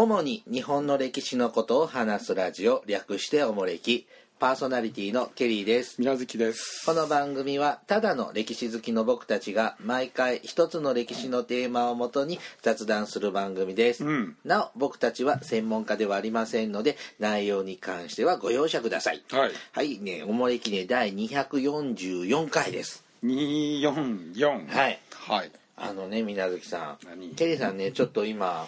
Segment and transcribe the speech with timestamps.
[0.00, 4.06] 主に日本の歴史のことを話すラジオ略しておもれき。
[4.38, 6.00] パーソナリティのケリーです。
[6.00, 6.86] 宮月です。
[6.86, 14.36] この番組はただの歴史好きの僕たちが毎回一つの歴史のテーマをもとに雑談する番組です、うん。
[14.42, 19.22] なお僕たちは専門家ではありませんので内容に関してはご容赦ください。
[19.30, 19.52] はい。
[19.72, 23.04] はいねおもれきね第244回です。
[23.22, 24.98] 244はい。
[25.10, 25.50] はい。
[25.76, 27.06] あのね水無月さん。
[27.06, 27.34] 何？
[27.34, 28.66] ケリーさんねちょっと今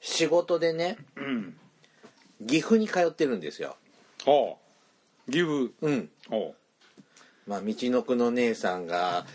[0.00, 1.56] 仕事でねうん。
[2.46, 3.76] 岐阜に通ってるんですよ。
[4.26, 5.72] おう岐阜。
[5.82, 6.10] うん。
[6.30, 6.54] おう
[7.46, 9.26] まあ道のくの姉さんが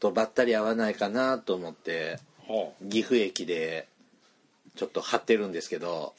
[0.00, 2.18] とばったり会わないかなと思って
[2.88, 3.88] 岐阜駅で
[4.76, 6.14] ちょっと張ってるんですけど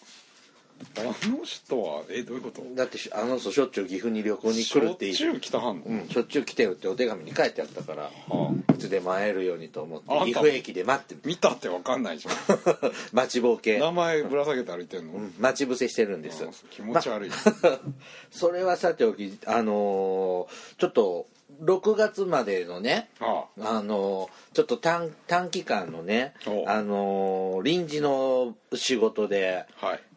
[0.97, 2.61] あの人はえどういうこと？
[2.75, 12.35] だってしあの人しょっちゅう岐阜に旅行に来るってしょっちゅう来たはんの、うん、しょっちゅう来てるってお手紙に書いてあったからはいつでも会えるようにと思って岐阜駅で待って見たってわかんないじゃん。
[13.13, 16.43] 待ちぼうけ、名前ぶら下げて歩いてんの、うん待ち伏せしてるんです。
[16.43, 17.31] あ気持ち悪い、
[18.31, 21.27] それはさておきあのーちょっと
[21.61, 23.45] 6月までのねあ。
[23.61, 29.65] あのちょっと短短期間のねおあの臨時の仕事で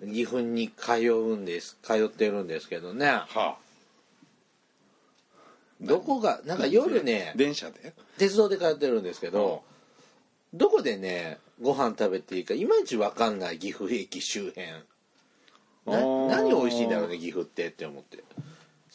[0.00, 3.06] 岐阜に通うんです通ってるんですけどね。
[3.06, 3.56] はあ。
[5.80, 7.92] どこがなんか夜ね電車で？
[8.18, 9.62] 鉄道で通ってるんですけど
[10.52, 14.66] どこでねご飯食べていいかいまいち分かんない岐阜駅周辺。
[15.86, 18.18] な何美味しいんだろうね岐阜ってって思って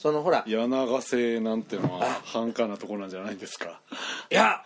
[0.04, 3.80] そのほらい柳ヶ瀬なんてのは繁華なとこなんじゃないんですか。
[4.30, 4.62] や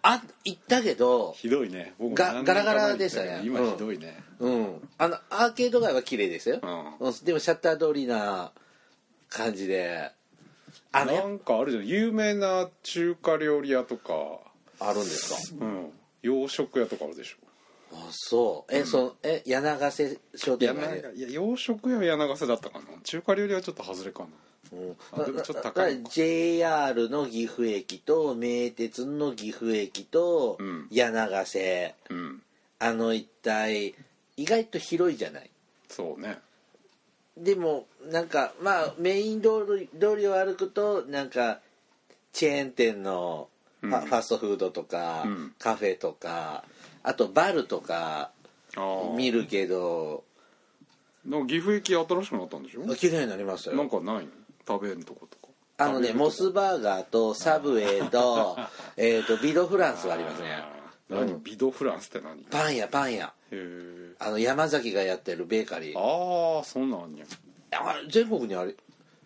[0.00, 1.92] あ行ったけどひどいね。
[1.98, 3.42] 僕もがガラガラでしたね。
[3.44, 4.18] 今ひどいね。
[4.38, 4.88] うん。
[4.96, 6.60] あのアーケード街は綺麗ですよ、
[7.00, 7.12] ううん。
[7.22, 8.50] でもシャッター通りな
[9.28, 10.10] 感じで。
[10.90, 11.86] あのなんかあるじゃん。
[11.86, 14.14] 有名な中華料理屋とか、
[14.80, 15.66] あるんですか？
[15.66, 17.36] うん、洋食屋とかあるでしょ。
[17.92, 18.74] あそう。
[18.74, 22.86] え、そのえ柳ヶ瀬商店街いや洋食屋は柳ヶ瀬だったかな。
[23.04, 24.30] 中華料理屋はちょっと外れかな
[24.72, 24.76] う。
[24.76, 30.86] んちょっと高い JR の岐阜駅と名鉄の岐阜駅とうん。
[30.90, 32.42] 柳ヶ瀬、うん。
[32.78, 33.94] あの一帯
[34.36, 35.50] 意外と広いじゃない？
[35.88, 36.38] そうね。
[37.36, 41.60] でもなんかまあメイン通り通りを歩くとなんか
[42.32, 43.48] チェーン店の
[43.80, 44.06] ファ,、うん。
[44.06, 45.54] ファストフードとか、うん。
[45.58, 46.64] カフェとか
[47.02, 48.30] あとバルとか
[49.16, 50.24] 見るけど。
[51.46, 52.82] 岐阜駅新しくなったんでしょ？
[52.96, 53.76] 綺麗になりましたよ。
[53.76, 54.30] なんかないの？
[54.66, 55.48] 食べんとことか？
[55.78, 58.56] あのねモスバーガーとサブウェイと
[58.96, 60.62] えーとビドフランスはありますね。
[61.08, 61.42] 何、うん。
[61.42, 62.40] ビドフランスって何？
[62.40, 63.32] へパン屋パン屋。
[63.50, 65.98] えあの山崎がやってるベーカリー。
[65.98, 67.16] ああそんなん
[67.72, 68.74] あ全国にあれ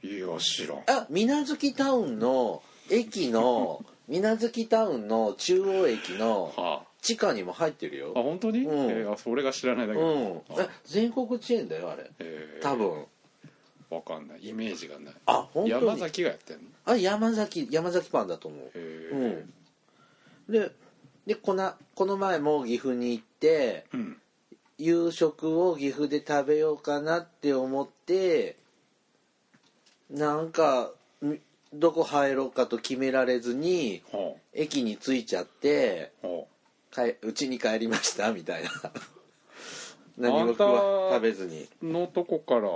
[0.03, 0.79] いや知らん。
[0.87, 8.13] あ水無月タウンの駅の 水無月タウンの中央駅のは地下にも入ってるよ。
[8.17, 8.91] ああ本当に、うん。
[8.91, 10.01] えーあそれが知らないだけ。
[10.01, 10.37] うん。
[10.51, 12.11] あえ全国チェーンだよあれ。
[12.21, 12.63] えー。
[12.63, 13.05] 多分
[13.91, 14.49] わかんない。
[14.49, 15.15] イメージがない。
[15.27, 15.87] あ本当に？
[15.87, 16.63] 山崎がやってんの？
[16.85, 18.71] あ山崎山崎パンだと思う。
[18.75, 19.53] へうん。
[20.53, 20.71] で
[21.27, 24.17] でこなこの前も岐阜に行ってえうん。
[24.79, 28.57] 夕食を岐阜で食べようかなって思って
[30.11, 30.91] なんか
[31.23, 31.41] み
[31.73, 36.45] どこ入ろうかと決められずには駅に着いちゃってあは
[36.93, 38.71] 帰うちに帰りましたみたいな
[40.19, 41.69] 何も食べずに。
[41.83, 42.69] あのとこから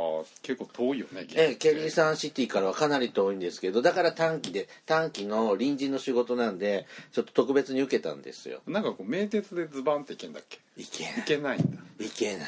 [0.43, 8.61] 結構遠いよねええケリーサンシティからはかなり遠いんですけどだから短期で短期の臨時の仕事なんでちょっと特別に受けたんですよ。
[8.67, 10.59] なんかこう名鉄でズバンって行けんだっけ？
[10.77, 12.05] いけない行けないんだ。
[12.05, 12.47] いけない。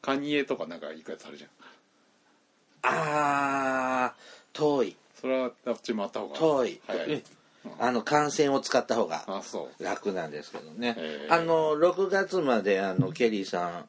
[0.00, 1.50] カニエとかなんか行くやつあるじゃん。
[2.82, 4.96] あー遠い。
[5.20, 6.36] それはあっちもあった方が。
[6.36, 7.22] 遠い、早い、うん。
[7.78, 9.84] あの幹線を使った方があそう。
[9.84, 10.96] 楽なんですけどね、
[11.30, 13.84] あの6月まであのケリーさん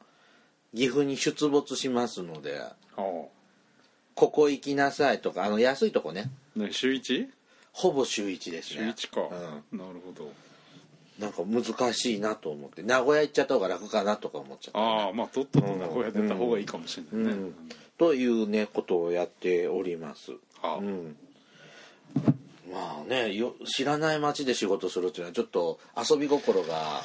[0.74, 2.76] 岐阜に出没しますのでは
[4.14, 6.30] ここ行きなさいとかあの安いとこね。
[6.56, 7.28] あね週一？
[7.72, 10.32] ほぼ週1です週ね一か、うなるほど。
[11.18, 12.82] なんか難しいなと思って。
[12.82, 14.78] 名古屋行っちゃった方が楽かなとか思っちゃった。
[14.78, 17.54] ああまあとっとと名古屋出た方がいいかもしれうないね、ん、
[17.98, 20.32] というねことをやっております。
[20.60, 20.76] はあ。
[20.76, 21.16] うん。
[22.72, 25.78] まあねよ知らない街で仕事するっていうのはちょっと
[26.10, 27.02] 遊び心が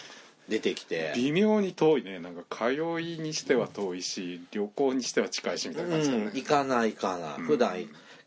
[0.49, 1.13] 出てきて。
[1.15, 2.19] 微妙に遠いね。
[2.19, 6.23] なんか通いにしては遠いし旅行にしては近いしみたいな感じだね。
[6.25, 7.35] うん、行かない行かな。
[7.35, 7.45] い、うん。
[7.45, 7.77] 普段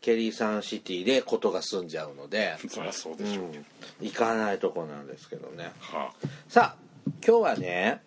[0.01, 3.65] ケリーサンシティでことが済んじゃうので、そりゃそううでしょう、ん、
[4.01, 5.71] 行かないとこなんですけどね。
[5.79, 6.11] は
[6.49, 6.83] さあ
[7.25, 8.01] 今日はね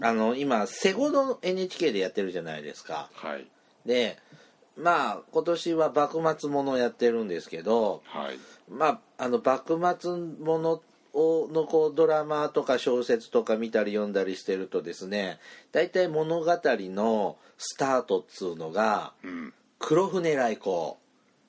[0.00, 3.10] あの今セゴド NHK でやってるじゃないですか。
[3.22, 3.46] あはい。
[3.84, 4.18] で
[4.76, 8.38] まあ今年は幕末ものやってるんですけどはい。
[8.70, 10.82] まああの幕末ものを
[11.14, 15.38] のこうドラマとか小説とか見たり読んだりしてるとですね
[15.72, 19.52] 大体物語のスタートっつうのがうん。
[19.78, 20.96] 黒船来航、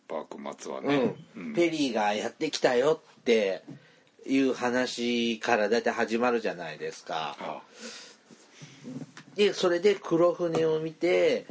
[0.09, 3.63] 幕末はうねん、ペリーがやってきたよって
[4.27, 7.37] いう話から大体始まるじゃないですか。
[7.39, 7.61] あ
[9.35, 11.45] でそれで黒船を見て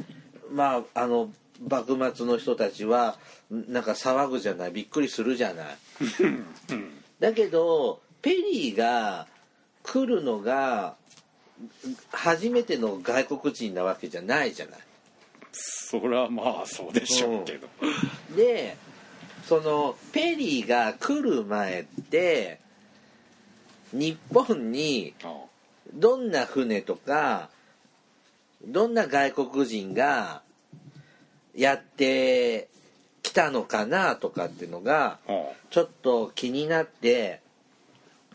[0.51, 1.31] まああの
[1.67, 3.17] 幕末の人たちは
[3.49, 5.77] なんか騒ぐじゃないびっくりするじゃない。
[6.21, 6.45] うん。
[7.19, 9.27] だけどペリーが
[9.83, 10.95] 来るのが
[12.11, 14.79] 初めての外国人なわけじゃないじゃない。
[15.51, 17.67] そりゃまあそうでしょうけど。
[18.35, 18.77] で
[19.47, 22.59] そのペリーが来る前って
[23.93, 25.43] 日本にあ
[25.93, 27.49] どんな船とか
[28.65, 30.41] どんな外国人が
[31.55, 32.69] やって
[33.21, 35.51] きたのかなとかっていうのがあ。
[35.69, 37.44] ちょっと気になって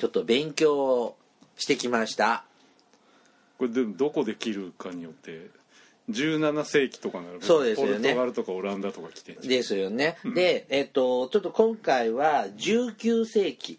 [0.00, 1.14] ちょっと勉強
[1.58, 2.44] してきました。
[3.58, 5.50] これでもどこで切るかによって
[6.08, 7.92] 17世紀とかならそうですよね。
[7.92, 10.16] ポルトガルとかオランダとか来てですよね。
[10.34, 13.78] でえっとちょっと今回は19世紀。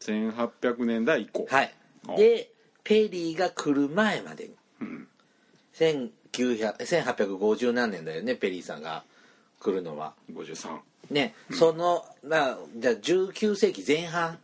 [0.00, 1.46] 1800年代以降。
[1.48, 1.72] はい。
[2.08, 2.16] あ。
[2.16, 2.50] で
[2.82, 4.54] ペリーが来る前までに。
[4.80, 5.08] うん。
[5.74, 9.04] 1900 1850何年だよねペリーさんが
[9.60, 10.14] 来るのは。
[10.32, 10.80] 53
[11.12, 14.30] ね、そのまあじゃあ19世紀前半。
[14.30, 14.38] うん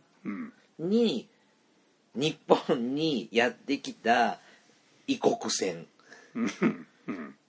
[0.79, 1.27] に
[2.15, 4.39] 日本にやってきた
[5.07, 5.85] 異国船。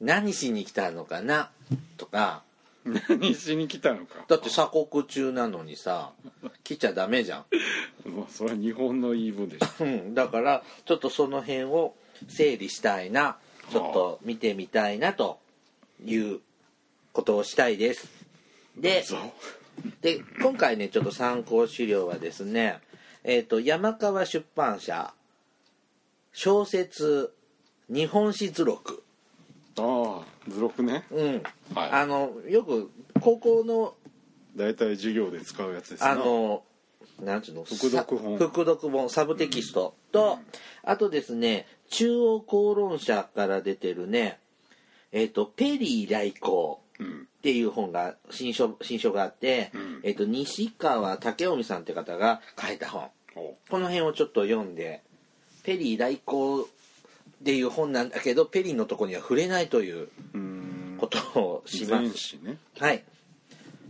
[0.01, 1.51] 何しに来たのかな？
[1.97, 2.43] とか。
[2.85, 4.25] 何しに来たのか。
[4.29, 6.13] だって鎖国中なのにさ
[6.63, 7.45] 来ちゃダメじゃん、
[8.17, 9.85] まあそれは日本の言い分でしょ。
[9.85, 11.95] うん、だからちょっとその辺を
[12.29, 13.39] 整理したいな。
[13.73, 15.41] ちょっと見てみたいなと
[16.05, 16.39] いう
[17.13, 18.09] ことをしたいです。
[18.77, 19.05] で
[20.01, 22.79] で今回ねちょっと参考資料はですね
[23.25, 25.13] えっ、と山川出版社
[26.33, 27.33] 小説
[27.89, 29.03] 「日本史図録。
[29.79, 31.43] ああ図録ね」うん、
[31.75, 31.91] はい。
[31.91, 32.91] あのよく
[33.21, 33.95] 高校の
[34.55, 36.09] 大体授業で使うやつですね。
[36.09, 36.63] あの
[37.21, 37.65] なんていうの？
[37.65, 38.39] 副読本。
[38.39, 39.95] さ副読本サブテキスト。
[40.13, 40.39] と、
[40.83, 44.39] あとですね中央公論社から出てるね
[45.13, 55.03] えっ、と「ペリー来航」うんっていう本が新書新書があって、うんえっと西川武臣さんって方が書いた本おこの辺をちょっと読んで
[55.63, 56.67] ペリー来航っ
[57.45, 60.09] ていう本なんだけどペリーのとこには触れないという
[60.99, 62.37] ことをします。
[62.43, 63.05] ねはい。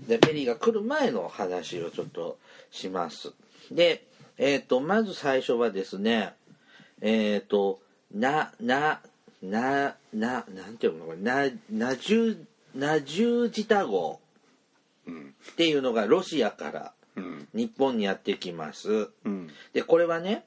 [0.08, 2.38] でペリーが来る前の話をちょっと
[2.70, 3.32] します。
[3.70, 4.04] で、
[4.38, 6.34] えっ、とまず最初はですね、
[7.00, 7.80] えっ、と
[8.14, 9.00] なな
[9.42, 11.46] なななんていうのかな？
[11.70, 14.20] ななじゅなじゅうじた号
[15.06, 19.10] うんっていうのがロシアからうん日本にやってきます。
[19.24, 20.44] うんでこれはね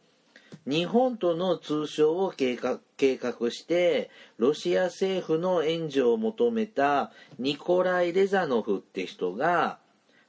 [0.65, 9.79] 日本との通商を計画計画してロシア政府の援助を求めたニコライ・レザノフって人が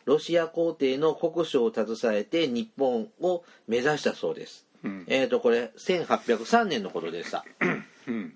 [0.05, 4.67] ロシア皇帝の国書を携えて日本を目指したそうです。
[4.83, 7.45] うんえー、とこれ1803年のことでした。
[8.07, 8.35] うん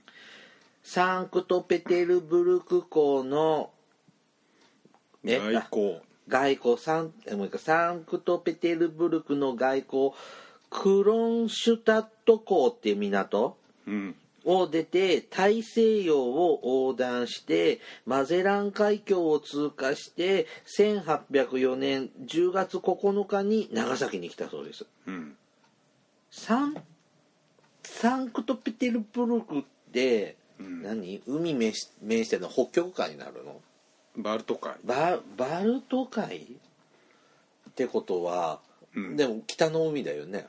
[0.85, 3.71] サンクトペテルブルク港の
[5.25, 10.13] え外交外交サンえもう一回サンクトペテルブルクの外交
[10.69, 14.15] クロンシュタット港っていう港うん。
[14.47, 24.85] を出て大西洋を横断してマゼラン海峡を通過して1804年10月9日に長崎に来たそうです。
[25.07, 25.35] うん。
[26.31, 26.75] サン
[27.83, 29.63] サンクトペテルブルクっ
[29.93, 31.23] てうん何？
[31.27, 33.61] 海面し面してるの北極海になるの？
[34.17, 34.75] バルト海。
[34.85, 36.37] ババルト海？
[36.37, 38.61] ってことは、
[38.95, 39.17] うん。
[39.17, 40.47] でも北の海だよね。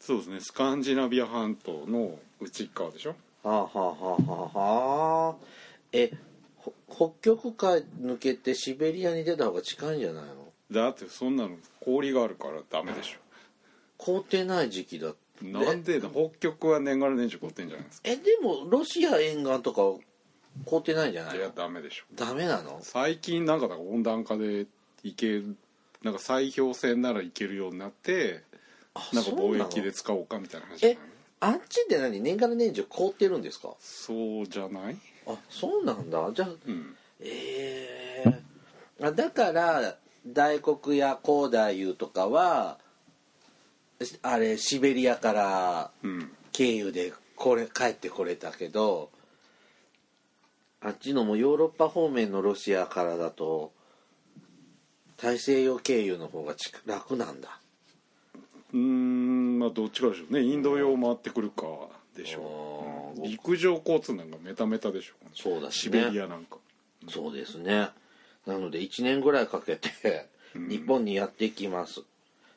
[0.00, 0.40] そうですね。
[0.40, 3.16] スカンジナビア半島の内側でしょ？
[3.42, 5.36] はあはあはあはあはあ。
[5.92, 6.12] え
[6.56, 10.52] ほ北極海抜けてシベリアに出た方が近いんじゃないの？
[10.70, 13.16] だってそんなの氷があるからダメでし
[13.98, 18.08] 凍ってない時期だょなんでだ北極は年がら年中凍ってんじゃないですか？
[18.10, 19.82] えでもロシア沿岸とか
[20.64, 22.04] 凍ってないんじゃないいやのダメでしょ。
[22.14, 22.78] ダメなの？
[22.82, 24.66] 最近なんかだから温暖化で
[25.02, 25.56] 行ける
[26.02, 28.42] なんか砕氷船なら行けるようになって
[28.94, 30.98] あなんかそうなの貿易で使おうかみたいな話じゃない？
[30.98, 30.98] え
[31.40, 32.20] あっちって何？
[32.20, 33.70] 年がら年中凍ってるんですか？
[33.80, 34.96] そうじゃない？
[35.26, 36.30] あそうなんだ。
[36.32, 36.96] じゃあうん。
[37.20, 38.40] ええ
[39.02, 41.58] あだから大黒や高太
[41.90, 42.83] 夫とかはし
[44.22, 46.30] あれシベリアからうん。
[46.52, 49.10] 経由でこれ帰ってこれたけど
[50.80, 53.72] あっちのもヨーロッパ方面のロシアからだと
[55.16, 57.58] 大西洋経由の方がち楽なんだ。
[58.72, 60.42] うーんまあどっちかでしょうね。
[60.42, 61.64] インド洋回ってくるか
[62.16, 63.24] でしょう、うん。
[63.24, 63.30] うん。
[63.30, 66.58] 陸上交通なんかメタメタでしょそうだしシねベリアなんか、
[67.08, 67.88] そうですね。
[68.46, 70.68] なので1年ぐらいかけてうん。
[70.68, 72.02] 日本にやってきます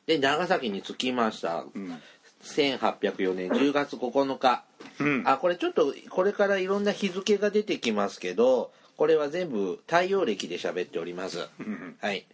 [0.08, 1.66] で長崎に着きました。
[1.74, 2.00] うん。
[2.42, 4.64] 1804年10月9日。
[5.00, 5.22] うん。
[5.26, 11.46] あこれちょっとこれからいろんな日付が出てきますけどこれは全部太陽暦で喋っております。
[11.60, 11.96] うん。
[12.00, 12.24] はい。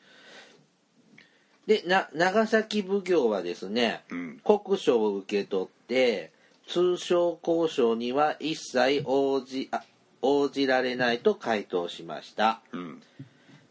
[1.66, 4.40] でな長崎奉行はですねうん。
[4.45, 6.31] 国書を受け取って
[6.69, 9.83] 通商交渉には一切応じあ
[10.23, 12.61] 応じられないと回答しました。
[12.71, 13.02] うん。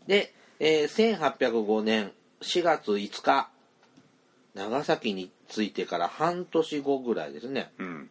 [0.08, 3.50] で、えー1805年4月5日
[4.54, 8.10] 長崎に着いてから半年後ぐらいですね、うん。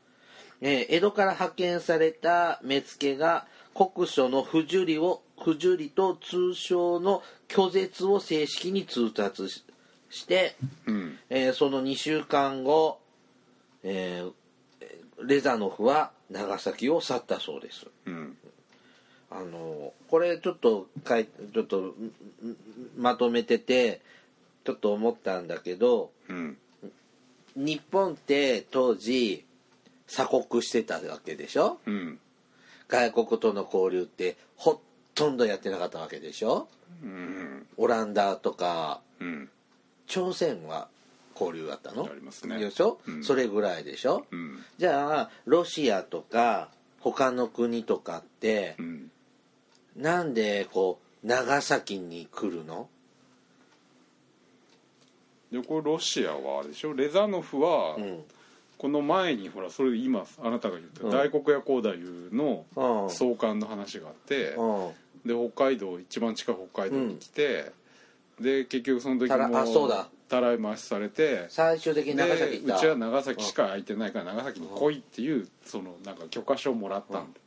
[0.60, 9.64] えー江戸から派遣された目付が国書の不受理を不受理と通商の拒絶を正式に通達し
[10.10, 10.56] して、
[10.86, 11.18] うん。
[11.30, 12.98] えーその2週間後、
[13.82, 14.32] えー
[15.24, 17.86] レザノフは長崎を去ったそうです。
[18.06, 18.36] うん。
[19.30, 21.94] あのこれちょっとかいちょっと
[22.96, 24.02] まとめてて
[24.64, 26.58] ちょっと思ったんだけどうん。
[27.54, 29.44] 日本って当時
[30.06, 31.78] 鎖国してたわけでしょ？
[31.86, 32.18] うん。
[32.88, 34.80] 外国との交流ってほ
[35.14, 36.68] とんどやってなかったわけでしょ？
[37.02, 37.66] うん。
[37.76, 39.00] オランダとか。
[39.20, 39.50] うん。
[40.06, 40.88] 朝鮮は
[41.38, 42.04] 交流だったの？
[42.04, 42.58] ありますね。
[42.58, 43.24] でしょ、うん。
[43.24, 44.26] それぐらいでしょ？
[44.30, 44.58] うん。
[44.78, 46.68] じゃあロシアとか
[47.00, 49.10] 他の国とかってうん。
[49.96, 52.88] なんでこう長崎に来るの？
[55.52, 56.94] でこれロシアはあれでしょ？
[56.94, 58.24] レザノフはうん。
[58.78, 61.10] この前にほらそれ今あなたが言ったうん。
[61.12, 62.64] 大黒屋光太夫の
[63.04, 63.10] うん。
[63.10, 64.90] 創刊の話があってうん。
[65.24, 67.70] で北海道一番近い北海道に来て、
[68.40, 70.08] で結局その時たらあそうもだ。
[70.28, 77.40] たらい回しされて最終的に長崎うちは長崎しか空いてないから長崎に来いっていうそのなんか許可証をもらったんだ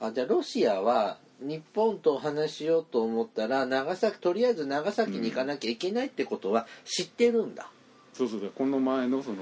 [0.00, 7.68] あじゃあロシアは日本と話しようと思ったら長崎とりあえず長崎に行かなきゃいけないってことは知ってるんだ、
[8.14, 9.36] そうそうだこの前のその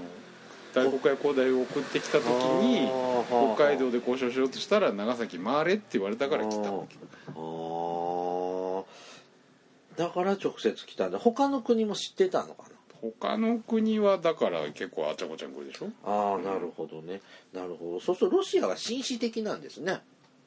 [0.74, 2.90] 大黒屋光太夫を送ってきた時に
[3.28, 6.72] 北海道で交渉しようとしたら長崎回れって言われたから来た。
[6.72, 6.96] わけ
[9.96, 11.20] だから直接来たんだ。
[11.20, 12.70] 他の国も知ってたのかな？
[13.00, 15.90] 他の国はだから結構あちゃこちゃ来るでしょ？
[16.04, 17.20] ああなるほどね。
[17.52, 18.00] なるほど。
[18.00, 20.00] そうするとロシアは紳士的なんですね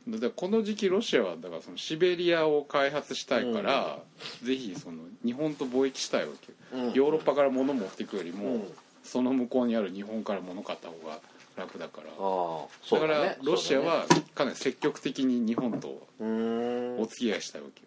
[0.07, 3.99] だからこの時期ロシアはだからそのシベリアを開発したいから、
[4.41, 6.93] ぜひその日本と貿易したいわけ、うん。
[6.93, 8.63] ヨーロッパから物持っていくよりも、うん。
[9.03, 11.19] その向こうにある日本から物買った方が
[11.57, 12.07] 楽だから。
[12.07, 13.37] ああそだからうだね。
[13.43, 17.81] ロシアはかなり積極的に日本とうーんお付き合いしたいわけ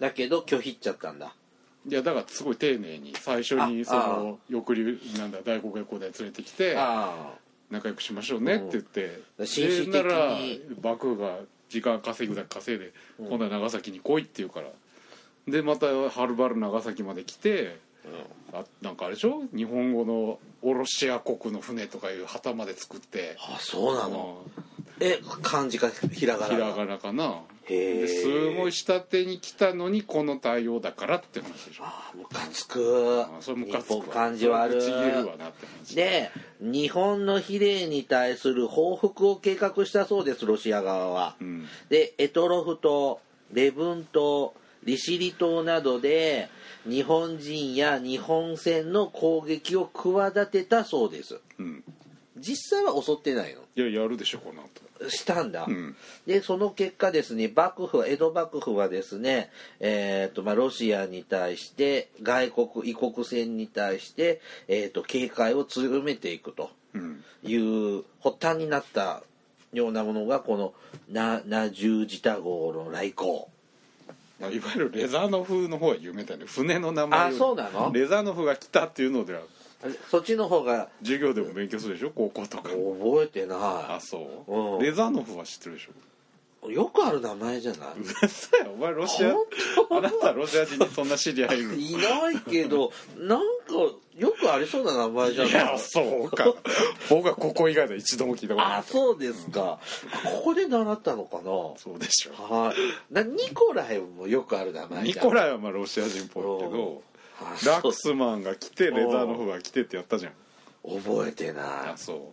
[0.00, 1.34] だけど拒否っちゃったんだ。
[1.88, 7.32] いやだからすごい丁寧に最初にあその抑留なんだ大黒屋光太夫連れてきてあ
[7.72, 9.92] 仲良くしましょうねって言って、うん紳士的に。
[9.92, 10.38] でなら
[10.82, 11.38] 幕府が
[11.68, 14.68] 時間稼ぐだけ稼いで、今度は長崎に来いって言うから。
[15.48, 17.76] でまたはるばる長崎まで来て
[18.52, 18.60] あ、うん。
[18.60, 19.42] あなんかあれでしょ？
[19.56, 23.36] 日本語の「オロシア国の船」とかいう旗まで作って。
[23.40, 24.44] あそうなあの
[25.00, 31.84] え漢字かひらがなひらがなかなですごい下手に来たのにこの対応だからって話でしょ。
[31.84, 33.22] あムカつく。
[33.22, 34.82] あそれムカつく感じ悪い。
[34.82, 35.28] それ口切れる
[35.94, 41.36] で日本の比例に対する報復を計画したそうですロシア側は。
[41.40, 41.66] うん。
[41.88, 43.20] でエトロフ島
[43.52, 44.54] レブン島
[44.84, 46.50] 利尻島などで
[46.88, 51.40] 日本人や日本船の攻撃を企てたそうです。
[51.58, 51.84] うん。
[52.38, 53.60] 実際は襲ってないの？
[53.76, 55.96] いややるでしょこの後したんだ、うん。
[56.26, 67.24] でその結果ですね幕府は江戸幕府はですね、えーとまあ、ロシアに対して外国異国船に対して、えー、と警戒を強めていくとうん。
[67.44, 69.22] いう発端になった
[69.72, 70.74] ようなものがこの
[71.10, 73.48] なナジュージタ号の来航。
[74.38, 76.46] まあいわゆるレザノフの方は有名だよね。
[76.46, 77.90] 船の名前よありそうなの？
[77.92, 79.40] レザノフが来たっていうのでは
[80.10, 82.10] そっちの方が授業でも勉強するでしょ？
[82.14, 82.64] 高校とか。
[82.70, 84.82] 覚えてあなそう、うん。
[84.82, 85.92] レザノフは知ってるでしょ？
[86.70, 87.90] いよくある名前じゃない？
[88.22, 88.70] 嘘や。
[88.70, 89.34] お前ロシア
[89.90, 91.74] あなたロシア人にそんな知り合いいるの？
[91.74, 93.44] いないけどなんか
[94.16, 95.52] よくありそうな名前じゃない？
[95.52, 96.54] いやそうか。
[97.10, 98.78] 僕はここ以外で一度も聞いたことない。
[98.78, 99.80] あそうですか。
[100.24, 101.42] ここで習ったのかな？
[101.78, 102.54] そうでしょ。
[102.54, 103.12] はい。
[103.12, 107.02] なニコライもよくある名前ニコライはまあロシア人っぽいけど
[107.46, 110.32] あラクスマンが来てレザノフが来てってやったじゃん。
[110.84, 112.32] 覚えてなあそ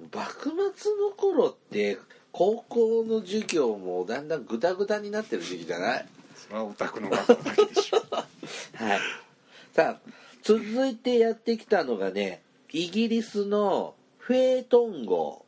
[0.00, 1.98] い幕末の頃って
[2.32, 6.00] 高校の授業もだんだんグダグダになってる時期じゃない？
[6.00, 6.06] う
[6.38, 7.98] それはオタクの学校だけでしょ。
[8.10, 9.00] はい。
[9.74, 10.10] さあ
[10.42, 15.44] 続いてやってきたのがねイギリスのフェートン号。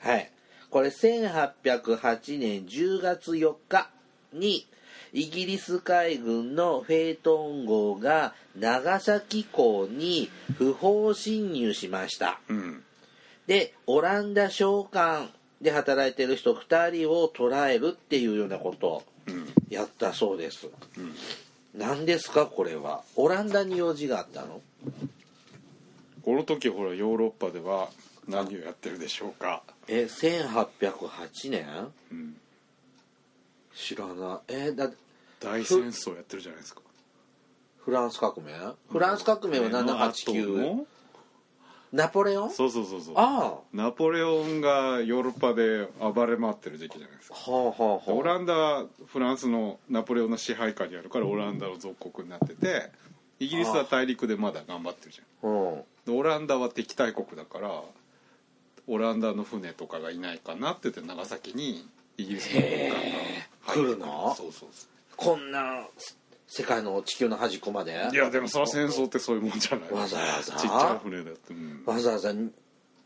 [0.00, 0.30] はい。
[0.70, 3.90] これ1808年10月4日
[4.32, 4.66] に
[5.12, 12.40] イギリス海軍のフェートン号が長崎港に不法侵入しました。
[12.48, 12.84] うん。
[13.46, 15.30] でオランダ商館
[15.62, 19.46] で働いてる人2人を捕らえるっていうようなことをうん。
[19.70, 20.68] やったそうです。
[20.96, 21.14] うん。
[21.74, 23.02] 何ですかこれは？
[23.16, 24.60] オランダに用事があったの？
[26.22, 27.88] この時ほらヨーロッパでは
[28.26, 29.62] 何をやってるでしょうか。
[29.86, 31.66] え1808年？
[32.12, 32.36] うん
[33.78, 34.38] 知らない。
[34.48, 34.90] えだ
[35.38, 36.80] 大戦争やってるじゃないですか。
[37.84, 38.52] フランス革命？
[38.90, 40.86] フランス革命はの後789の
[41.92, 42.50] ナポレオン？
[42.50, 43.14] そうそうそうそう。
[43.16, 47.50] あナポレオンがヨーロッパで暴れ回ってる時期じゃないですあか。
[47.52, 48.10] はあはあはあ。
[48.10, 52.90] オランダはフランスのナポレオンの支配下にあるからオランダの属国になってて
[53.38, 55.50] イギリスは大陸でまだ頑張ってるじゃん。
[55.50, 55.82] うん。
[56.04, 57.82] でオランダは敵対国だから
[58.88, 61.86] オランダの船とかがいないかなって言って長崎に
[62.18, 63.74] イギリスの軍艦が。
[63.74, 64.34] 来るの？
[64.36, 65.86] そうそうそこんな
[66.46, 67.92] 世界の地球の端っこまで？
[68.12, 69.92] ういやでもその戦争ってそういうもんじゃない。
[69.92, 70.54] わざわざ？
[70.56, 71.82] ちっちゃい船だって、うん。
[71.86, 72.32] わざわざ？
[72.32, 72.50] に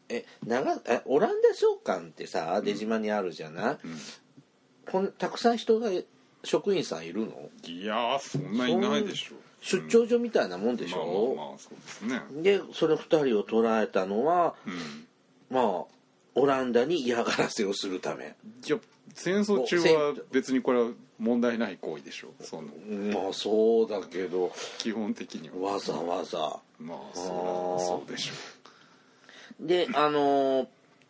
[0.08, 3.78] え長えオランダ商館ってさ出島にあるじゃない、
[4.90, 5.88] こんたくさん人が
[6.44, 7.48] 職員さんいるの？
[7.66, 12.42] いやーそんないないでしょ出張所みたいなもんでしまあょ、まあまあそうですね。
[12.42, 15.06] でそれ2人を捕らえたのはうん。
[15.50, 15.84] まあ
[16.34, 18.34] オランダに嫌がらせをするため。
[18.66, 18.78] いや
[19.14, 22.68] 戦争中は別にこれは問題ない行為でしょその
[23.12, 24.52] まあそうだけど。
[24.78, 25.72] 基本的には。
[25.74, 26.58] わざわざ。
[26.80, 28.32] まあそうでしょ
[29.60, 30.66] であのー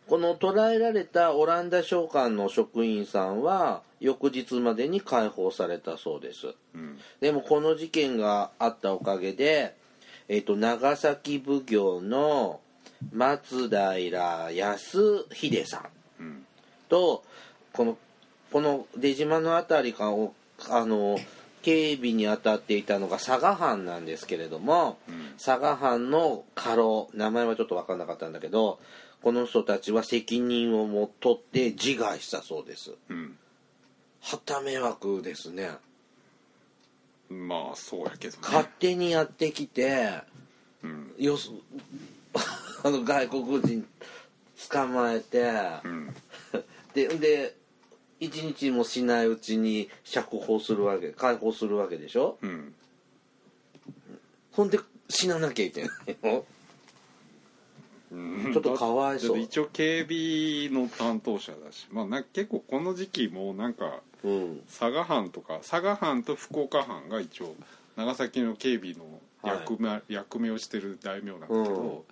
[0.07, 6.47] この捕らえられたオランダ商館の職員さんは翌日までに解放されたそうです。
[6.47, 9.75] う、うん、でもこの事件があったおかげで、
[10.27, 12.59] えっと長崎奉行の
[13.13, 15.89] 松平康秀さ
[16.19, 16.45] んうん。
[16.89, 17.23] と
[17.73, 17.97] この
[18.51, 20.33] この出島の辺りかを
[20.69, 21.17] あの
[21.63, 25.33] 警備に当たっていたのが佐賀藩なんですけれども、うん。
[25.43, 28.79] 佐賀藩の家老名前はちょっと分かんなかったんだけど
[29.23, 32.91] この人たちは責任をも取って自害したそうです。
[33.09, 33.37] うん。
[34.21, 35.71] はた迷惑ですね。
[37.29, 40.21] まあそうやけど勝ね、手にやってきて
[40.83, 41.15] うん。
[41.17, 41.49] よす
[42.83, 43.87] あの外国人
[44.69, 45.41] 捕まえて、
[45.83, 46.13] うん、
[46.93, 47.55] でで
[48.23, 52.37] 一日もしないうちに釈放するわけ解放するわけでしょ？
[52.41, 52.73] うん、
[54.51, 55.89] ほんで死ななきゃいけない
[56.23, 56.45] の？
[58.11, 58.53] うん。
[58.53, 59.39] ちょっとかわいそう。
[59.39, 61.87] 一応警備の担当者だし。
[61.91, 64.61] まあな結構この時期もなんかうん。
[64.67, 67.55] 佐賀藩とか佐賀藩と福岡藩が一応
[67.97, 69.03] 長崎の警備の
[69.43, 71.69] 役目,、役目をしてる大名なんだけど、うん。
[71.69, 72.03] も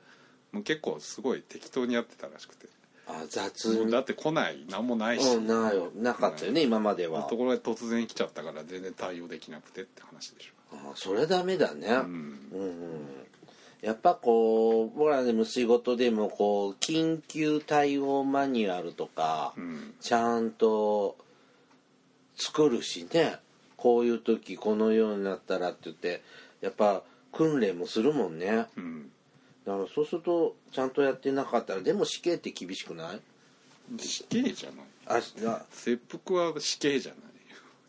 [0.55, 2.67] う結構すごい適当にやってたらしくて
[3.11, 3.69] あ雑。
[3.73, 5.91] もうにだって来ない何もないし、うんなよ。
[5.95, 7.23] なかったよね、今までは。
[7.23, 12.05] ところが突然来ちゃったから全然対応できなくてって話でしあそれダメだね、ょ、うん、
[12.53, 12.71] うんうん。
[13.81, 19.93] やっぱこう僕らでも仕事でもこう緊急対応マニュアルとかうん。
[19.99, 21.17] ちゃんと
[22.35, 23.37] 作るしね。
[23.77, 26.21] こういう時このようになったらって言って
[26.61, 28.67] やっぱ訓練もするもんね。
[28.77, 29.11] うん
[29.65, 33.19] だからそうするとちゃんとやってなかったらでも死刑って厳しくない？
[33.99, 34.85] 死刑じゃない。
[35.07, 35.65] ああ。
[35.71, 37.21] 切腹は死刑じゃない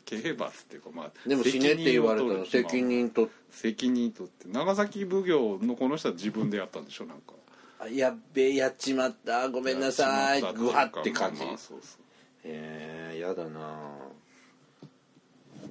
[0.04, 4.48] 刑罰っていうかまあでも死ねって言われたら責任と責任取って。
[4.48, 7.32] 長崎奉行のこの人は自分でやったんでしょなんか。
[7.80, 9.48] あやっべえやっちまった。
[9.48, 10.42] ごめんなさい。
[10.42, 11.40] やっちグまって感じ。
[11.40, 12.00] まあまあそうそう。
[12.44, 13.96] えー、やだな。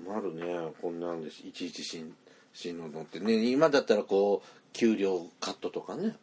[0.05, 2.13] 困るねこんなんですいちいち死ん
[2.53, 3.19] 死ぬのって。
[3.19, 6.15] ね今だったらこう給料カットとかね。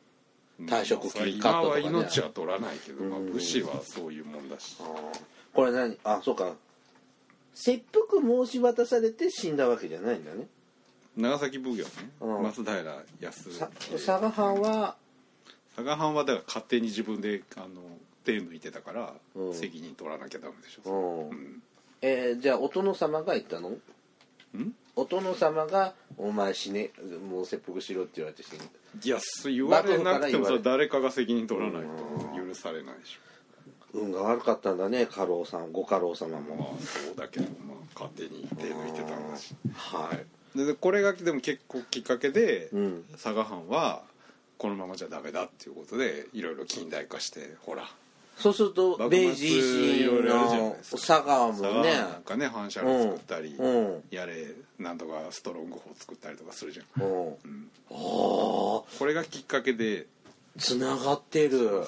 [0.63, 1.83] 退職金カットとかね。
[1.87, 4.77] 今は命は取らないけど、まあ、うん武士はそういうもんだし。
[5.53, 5.97] これ何？
[6.05, 6.55] あそうか。
[7.55, 10.47] 切腹申し渡されて死んだわけじゃないんだね。
[11.17, 12.43] 長崎奉行ね、うん。
[12.45, 12.85] 松平
[13.21, 14.97] 康さ佐賀藩は？
[15.75, 17.67] 佐賀藩はだから勝手に自分であの
[18.25, 19.55] 手抜いてたから、うん。
[19.55, 21.29] 責任取らなきゃダメでしょ、うん。
[21.31, 21.63] うん。
[22.03, 23.71] えーじゃあお殿様が言ったの？
[23.71, 23.81] ん？
[24.99, 26.91] お殿様が「お前死ね
[27.31, 28.59] もう切腹しろ」って言われて死ぬ
[29.01, 33.19] いやそう言われなくても幕府から言われそれ誰かが責任取らないと許されないでし。
[33.95, 39.55] 運が悪かったんだね家老さんご家老様ょ、まもあそうだけどまあ勝手に手抜いてたんだし。
[39.73, 40.59] はい。
[40.59, 43.05] ででこれがでも結構きっかけで、うん。
[43.13, 44.03] 佐賀藩は
[44.59, 47.89] このままじゃダメだっていうことでいろいろ近代化してほら。
[48.37, 51.95] そうすると明治維新の佐賀もね。
[51.95, 54.03] なんかね反射炉作ったり、うん。
[54.11, 57.07] やれなんとかストロング砲作ったりとかするじゃん、う。
[57.49, 57.71] ん。
[57.91, 60.07] これがきっかけで。
[60.59, 61.85] つながってる。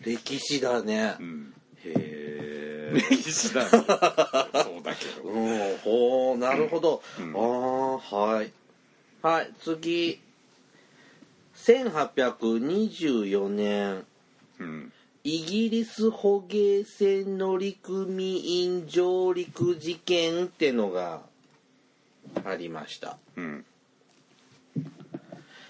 [0.00, 1.54] 歴史だね、うん。
[1.84, 2.92] へえ。
[2.94, 3.70] 歴史だね。
[3.70, 3.84] そう
[4.82, 5.28] だけど。
[5.28, 5.76] うん。
[5.78, 7.34] ほうなるほど、うん。
[7.34, 8.52] ああはい。
[9.22, 10.20] はい次。
[11.56, 14.04] 1824年。
[14.58, 14.92] うん。
[15.26, 21.22] イギリス捕鯨船乗組員上陸事件ってのが
[22.44, 23.18] ありました。
[23.36, 23.64] うん。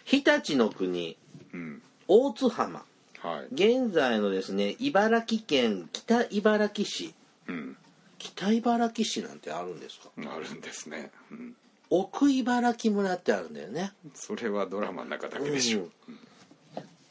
[0.05, 1.16] 日立の国
[1.53, 1.83] うん。
[2.09, 2.85] 大津浜。
[3.20, 3.55] はい。
[3.55, 7.14] 現在のですね茨城県北茨城市。
[7.48, 7.77] うん。
[8.18, 10.09] 北茨城市なんてあるんですか？
[10.16, 11.55] あるんですね、うん、
[11.90, 13.92] 奥茨城村ってあるんだよね。
[14.14, 15.88] それはドラマの中だけでしょ。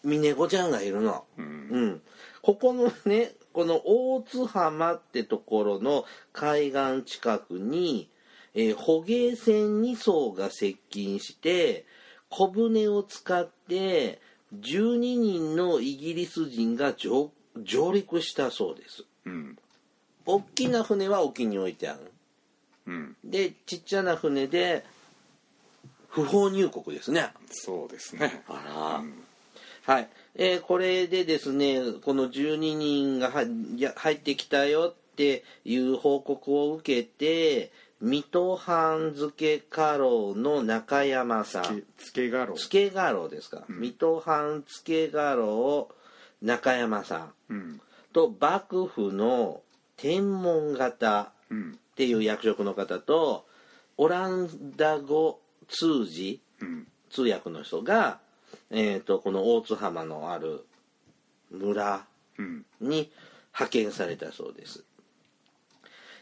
[0.04, 1.24] 峰子ちゃんがいるの。
[1.38, 1.46] うん。
[1.46, 2.02] うん。
[2.42, 8.10] ここのねこの大津浜ってところの海岸近くに、
[8.56, 11.86] えー捕鯨船2艘が接近して
[12.30, 14.20] 小舟を使って
[14.60, 19.04] 12人のイギリス人が上上陸したそうです。
[19.26, 19.58] うん。
[20.26, 22.12] 大きな船は沖に置いてある。
[22.88, 23.16] うん。
[23.24, 24.84] でちっちゃな船で
[26.08, 27.30] 不法入国ですね。
[27.50, 28.44] そうですね。
[28.48, 28.98] あら。
[29.00, 29.24] うん。
[29.86, 33.48] はい、えーこれでですねこの12人がはい
[33.82, 37.72] や入ってきたよっていう報告を受けて
[38.04, 41.84] 水戸藩漬け家老の中山さん。
[41.98, 43.80] つけがろ漬け家老ですか、うん。
[43.80, 45.88] 水戸藩漬け家老
[46.42, 47.34] 中山さん。
[47.50, 47.82] うん。
[48.12, 49.62] と幕府の
[49.96, 53.46] 天文方うんっていう役職の方と
[53.96, 55.40] オランダ語
[55.70, 58.20] 通詞うん通訳の人が、
[58.70, 60.66] えー、とこの大津浜のある
[61.52, 62.06] 村
[62.38, 62.66] うん。
[62.82, 63.10] に
[63.54, 64.84] 派遣されたそうです。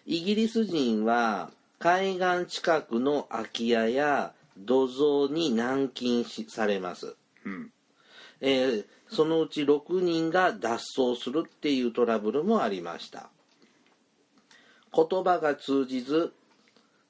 [0.06, 1.50] イギリス人は
[1.82, 7.72] 海岸近くの空き家や土蔵に軟禁しされます、うん。
[8.40, 13.30] えーそのうち6人が脱走するっていうトラブルもありました。
[14.96, 16.32] 言葉が通じず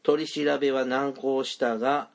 [0.02, 2.10] 取り調べは難航したが、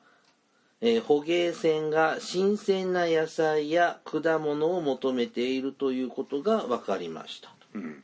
[0.81, 7.49] えー捕鯨船が新鮮な野菜や果物を求めているということが分かりました。
[7.73, 8.03] うん。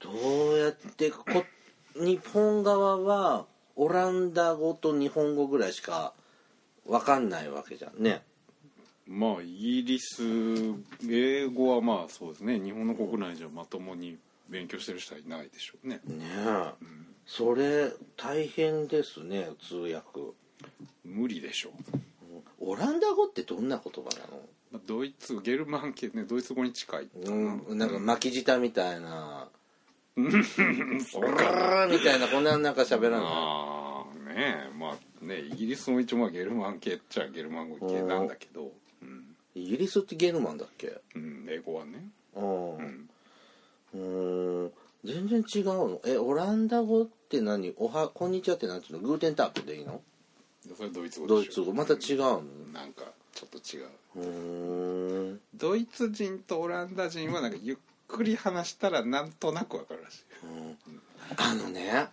[0.00, 0.10] ど
[0.54, 1.44] うやってこ
[1.98, 6.12] 日本側はオランダ語と日本語ぐらいしか
[6.86, 8.22] 分かんないわけじゃんね。
[9.06, 10.22] まあイギリス
[11.08, 12.58] 英語はまあそうですね。
[12.60, 16.00] 日本の国内じゃまともに勉強してる人はいないでしょうね。
[16.06, 16.72] ねえ、
[17.26, 20.34] それ大変ですね通訳。
[21.04, 21.72] 無理でしょう。
[22.60, 24.42] オランダ語ってどんな言葉なの？
[24.72, 29.48] まあドイツゲルマン系ねドイツ語に近いうん、なんか巻き舌みたいな
[31.04, 32.44] そう「ガーみたいなこん。
[32.44, 32.74] ななん。
[32.74, 38.26] か喋らないああねえまあねイギリスも一応まあゲルマン系っちゃゲルマン語系なん。
[38.26, 39.36] だけど、うん。
[39.54, 42.76] イギリスってゲルマンだっけうん、英語はね、うん。
[42.76, 43.08] うん、
[43.94, 44.72] うん。
[45.04, 48.32] 全然違うのえオランダ語って何おはこん。
[48.32, 48.80] にちはってなん。
[48.82, 50.02] ていうのグーテンタークでいいの
[50.76, 52.92] それドイツ語ドでしょイツ語また違うのなん。
[52.92, 57.52] かちょっと違ううドイツ人とオランダ人はなん。
[57.52, 57.76] かゆっ
[58.08, 60.24] くり話したらなんとなくわかるらしい。
[61.36, 62.06] あのね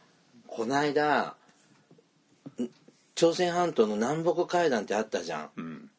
[0.46, 1.34] こないだん
[3.16, 5.50] 朝鮮半島の南北会談ってあったじゃん。
[5.56, 5.90] うん。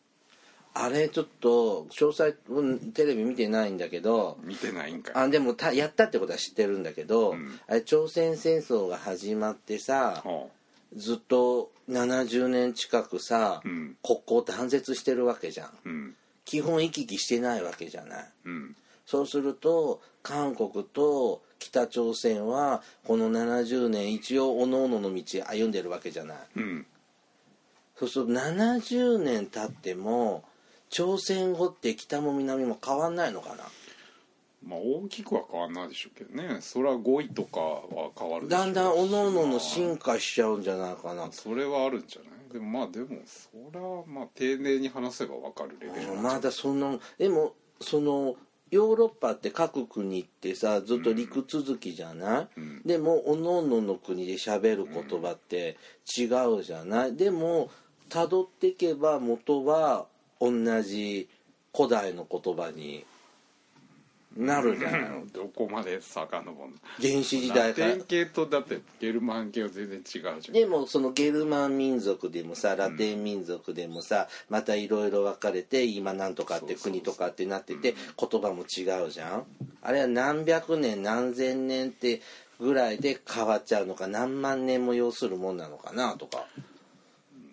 [0.75, 5.15] あれちょっと詳細うんテレビ見てないんだけど見てないんかい。
[5.15, 7.59] あでもたやったってことは知ってるんだけど、うん。
[7.67, 10.47] あれ朝鮮戦争が始まってさは
[10.95, 13.97] ずっと70年近くさ、あうん。
[14.03, 15.71] 国交断絶してるわけじゃん。
[15.85, 16.15] うん。
[16.45, 18.29] 基本行き来してないわけじゃない。
[18.45, 26.39] うんそうすると韓国と北朝鮮はこの70年一応各々の道歩んでるわけじゃない。
[26.57, 26.87] うん。
[27.99, 30.45] そうすると70年経っても
[30.91, 33.65] 朝鮮語って北も南も変わんないのかな？
[34.67, 36.59] まあ大きくは変わんないでしょうけどね。
[36.61, 41.29] それは語彙とかは変わるだんだん各々の進化しちゃうんじゃないかな。
[41.31, 42.53] それはあるんじゃない？
[42.53, 48.35] でもまあでもそれはまあ丁寧に話せばわかるレベルまだそんなでもその
[48.71, 52.83] ヨーロッパって各国ってさずっと陸続きじゃない、うん。
[52.85, 55.77] でも各々の国で喋る言葉って
[56.19, 56.25] 違
[56.59, 57.71] うじゃない、でも
[58.09, 60.07] 辿っていけば元は
[60.41, 60.51] 同
[60.83, 61.29] じ
[61.75, 63.05] 古代の言葉に
[64.37, 65.01] なるじゃない。
[65.03, 66.69] のどこまで遡るの？
[67.01, 67.89] 原始時代から。
[67.89, 70.03] ラテン系とだってゲルマン系は全然違う
[70.41, 70.55] じゃん。
[70.55, 79.45] でもそのゲルマン民族でもさラテン民族でもさまたいろいろ分かれて今なんとかって国とかってなってて言葉も違うじゃん？
[79.83, 82.21] あれは何百年何千年って
[82.61, 86.47] ぐらいで変わっちゃうのか何万年も要するもんなのかなとか。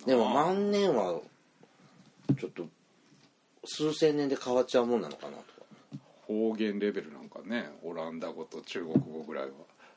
[0.05, 1.21] でも万年は
[2.37, 2.67] ちょっと
[3.65, 5.43] 数千年で変わっちゃうもんなのかなと。
[5.43, 5.52] か
[6.27, 9.51] 方言レベルなんかねオランダ語と中国語ぐらいは。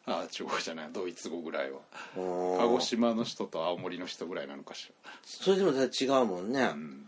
[0.08, 1.78] あ中国語じゃないドイツ語ぐらいは。
[2.14, 4.92] 鹿児島の人と青森の人ぐらいなのかし
[5.24, 6.60] それでも違うもんね。
[6.60, 7.06] ら、、うん、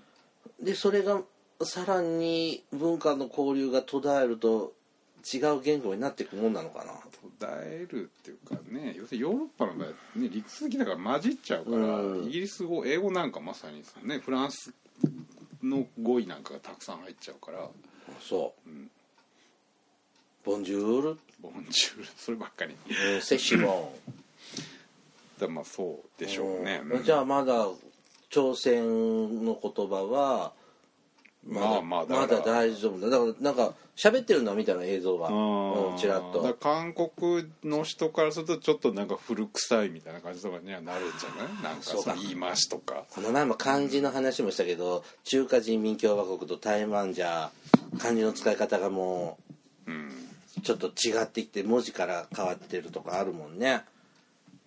[0.60, 1.20] でそれが
[1.62, 4.72] さらに文化の交流が途絶えると
[5.32, 6.92] 違う言語になっていくもんなのかな。
[7.20, 12.24] 途絶えるっていうかね要するにヨーロッパの場合ね理屈的だから混じっちゃうから、うん。
[12.26, 14.72] イギリス語英語なんかまさにねフランス
[15.62, 17.68] の語彙なんかがたくさん入っちゃうから。
[18.20, 18.90] そう、ん
[20.48, 22.74] ボンジュール、ボンジュールそればっかり。
[23.14, 23.94] うん、セシモ
[25.38, 27.66] だまあそうでしょうね、ン、じゃあまだ
[28.30, 30.52] 朝鮮の言葉は
[31.46, 32.20] まあまあだから。
[32.20, 33.10] まだ大丈夫だ。
[33.10, 36.56] だからなんか喋ってるのは見たの映像がうんうんちらっと。
[36.58, 41.62] 韓国の人からするとちょっとなんか古臭いみたいな感じとかにはなるんじゃない？
[41.62, 43.04] なんかその言い回しとか。
[43.10, 47.50] この前も漢字の話もしたけど中華人民共和国と台湾じゃ
[47.98, 49.38] 漢字の使い方がも
[49.86, 49.94] うん。
[49.94, 49.98] う
[50.60, 53.82] ちょっと違ってきて文字から変わってるとかあるもんね、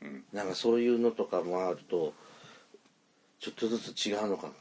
[0.02, 2.14] うんなんかそういうのとかもあると
[3.40, 4.54] ちょっとずつ違うのかも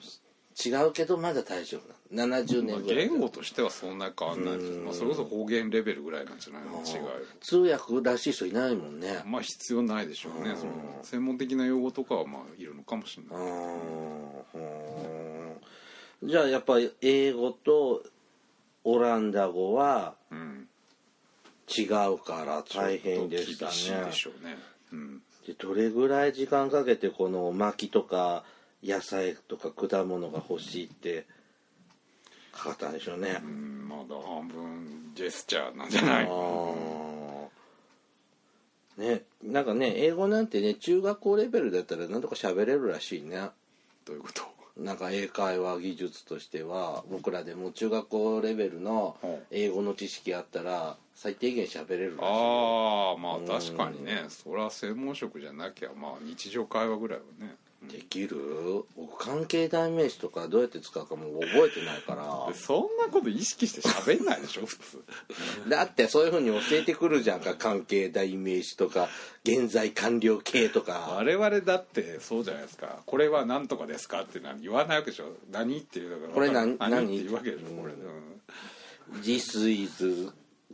[0.62, 2.37] 違うけどまだ大丈夫なの。
[2.37, 4.85] 70まあ年ぐらい言語としてはそんな変わんないん。
[4.85, 6.62] まあ、それこそ方言レベルぐらいなんじゃない。
[6.64, 6.85] の違い
[7.40, 9.23] 通訳らしい人いないもんね。
[9.25, 10.57] まあ必要ないでしょうね、うん。
[10.57, 13.38] その専門的な用語とかはまあいるのかもしれうな
[16.25, 16.29] い、ん。
[16.29, 18.03] じゃあやっぱり英語と
[18.85, 20.69] オランダ語はうん、
[21.76, 24.59] 違うから大変でしたねうね、
[24.92, 28.44] うん、でどれぐらい時間かけてこの薪とか
[28.83, 31.26] 野菜とか果物が欲しいって
[32.52, 33.40] かかったんでしょうね。
[33.42, 36.28] う、んまだ半分ジェスチャーなんじゃない？
[39.00, 43.48] ねなんかね英語なんてね中学校レベルだったらなんとか喋れるらしいね。
[44.04, 44.42] どういうこと？
[44.81, 49.16] なんか英会話技術としては僕らでも中学校レベルの
[49.51, 54.25] 英語の知識あったら最低限喋れるらしいああまあ確かにね。
[54.29, 58.37] それは専門職じゃなきゃまあ日常会話ぐらいはねできる？
[58.95, 62.53] 僕関係代名詞とかどうやって使うかもう覚えてないから。
[62.53, 65.03] でそんなこと意識して喋んないでしょ普通。
[65.69, 69.09] だってそういうふうに教えてくるじゃんか関係代名詞とか
[69.45, 71.14] 現在完了形とか。
[71.16, 72.99] 我々だってそうじゃないですか。
[73.07, 75.33] これは何とかですかってのは言わないわけでしょ。
[75.51, 76.77] 何っていうだからこれ何？
[76.79, 79.21] 何何って言うわけでしょこれ、うん。
[79.23, 80.33] This is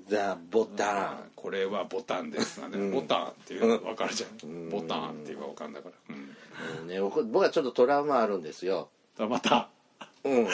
[0.08, 0.16] the
[0.50, 2.90] button これはボタンですなん。
[2.90, 4.70] ボタンっていうの分かるじゃん、うん。
[4.70, 8.88] ボタンって言えば分かんだから、うん、うんね、僕僕はちょっとトラウマあるんですよ。
[9.18, 9.68] だまた？
[10.24, 10.46] うん。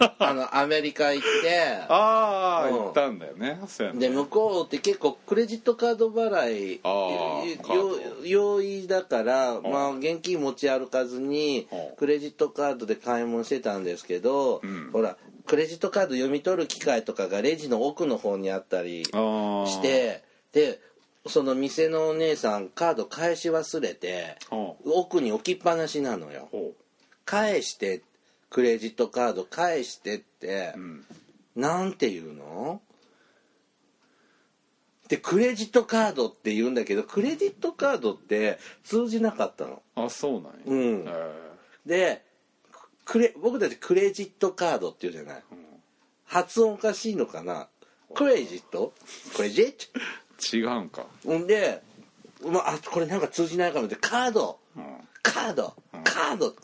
[0.00, 1.62] ああのアメリカ行って。
[1.88, 2.74] ああうん。
[2.78, 3.58] 言ったんだよね。
[3.94, 7.90] で向こうって結構クレジットカード払いあーカード。
[7.90, 11.96] よ容易だから、まあ、現金持ち歩かずにうん。
[11.96, 14.90] クレジットカードで買い物してたんですけど、うん。
[14.92, 15.18] ほら
[15.52, 20.80] クレジットカード読み取る機械とかがレジの奥の方にあったりしてで
[21.26, 26.48] その店のお姉さんカード返し忘れてほ奥に置きっぱなしなのよ。
[27.26, 28.00] 返して
[28.48, 31.04] クレジットカード返してってう、うん、
[31.54, 32.80] なんて言うの？
[35.08, 39.82] でクレジットカードって言うんだけどクレジットカードって通じなかったの。
[39.96, 41.04] あそうなんや、うん。
[41.06, 41.52] え
[41.84, 42.31] で
[43.04, 45.42] クレ僕たちクレジットカードって言うじゃない。
[45.52, 45.62] えうん
[46.24, 47.68] 発音おかしいのかな？
[48.14, 48.94] クレジット？
[49.36, 49.74] クレジッ
[50.50, 50.56] ト？
[50.56, 51.82] 違うんか、ほんで、
[52.46, 54.58] まあ、あこれなんか通じないかもってカード。
[54.74, 54.84] うん、
[55.22, 55.74] カード。
[56.04, 56.54] カード。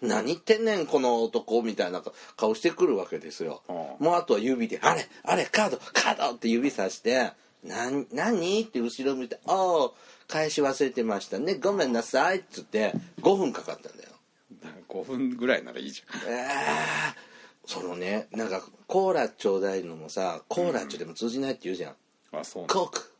[0.00, 2.02] 何言ってんねんこの男みたいな
[2.36, 3.74] 顔してくるわけですよ、うん。
[4.06, 5.76] もうあとは指で「あれあれカード。
[5.92, 9.90] カード!」って指さして「なん何?」って後ろ向いて「ああ
[10.26, 11.54] 返し忘れてましたね。
[11.56, 14.10] ごめんなさい」っつって5分かかったんだよ
[14.88, 16.30] 5分ぐらいならいいじゃん。
[16.30, 16.50] えー、
[17.66, 21.94] そのねなんかコーラちょうだいのもさコーラちょでも通じないって言うじゃん、
[22.32, 23.12] あそうコーク。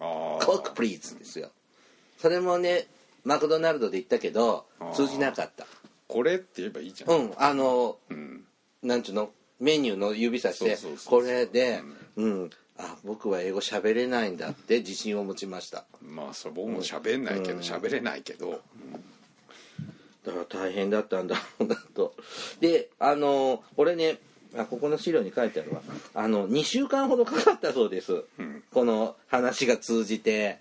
[0.00, 1.50] ああコークプリーズですよ。
[2.18, 2.86] それもね
[3.24, 5.66] マクドナルドで言ったけど通じなかった。
[6.08, 7.10] これって言えばいいじゃん。
[7.10, 8.44] うんあのうん。
[8.82, 9.30] なんちゅうの？
[9.60, 10.76] メニューの指さして
[11.06, 11.82] これで
[12.16, 12.50] うん。
[12.78, 15.84] あ僕は英語喋れないんだって自信を持ちました。
[16.00, 18.62] まあそれ僕も喋んないけど喋れないけど
[20.24, 22.14] だから大変だったんだろうなと。
[22.60, 24.18] であのこれね
[24.56, 25.82] あここの資料に書いてあるわ。
[26.14, 30.60] あの2週間ほどかかったそうです、んこの話が通じて。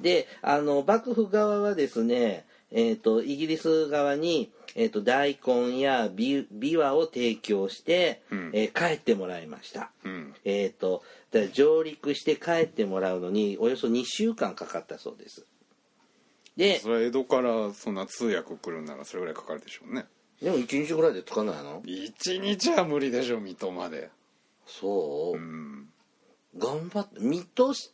[0.00, 8.50] であの幕府側はですねえー、とイギリス側に、えー、と大根やビビワを提供して、うん。
[8.54, 9.90] えー帰ってもらいました。
[10.04, 10.34] うん。
[10.44, 11.02] えー、と
[11.52, 15.46] 上陸して帰ってもらうのにおよそ2週間かかったそうです。
[16.60, 20.04] でそれは江戸からそんな通訳来るならそれぐらいかかるでしょうね。
[20.42, 21.82] でも1日ぐらいで着かないの？
[21.84, 24.10] 一日は無理でしょ水戸まで。
[24.66, 25.88] そう、うん。
[26.58, 27.90] 頑張って水戸市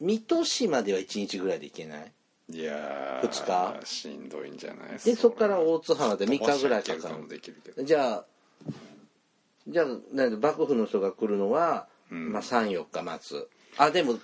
[0.00, 2.12] 水戸市までは1日ぐらいで行けない？
[2.52, 3.44] いや二日？
[3.82, 4.98] ーしんどいんじゃない？
[5.04, 7.84] でそこから大津浜で3日ぐらいかかる。
[7.84, 8.24] じゃあ
[9.68, 12.32] じゃあなんで幕府の人が来るのは、うん。
[12.32, 13.48] まあ34日待つ
[13.82, 14.16] あでも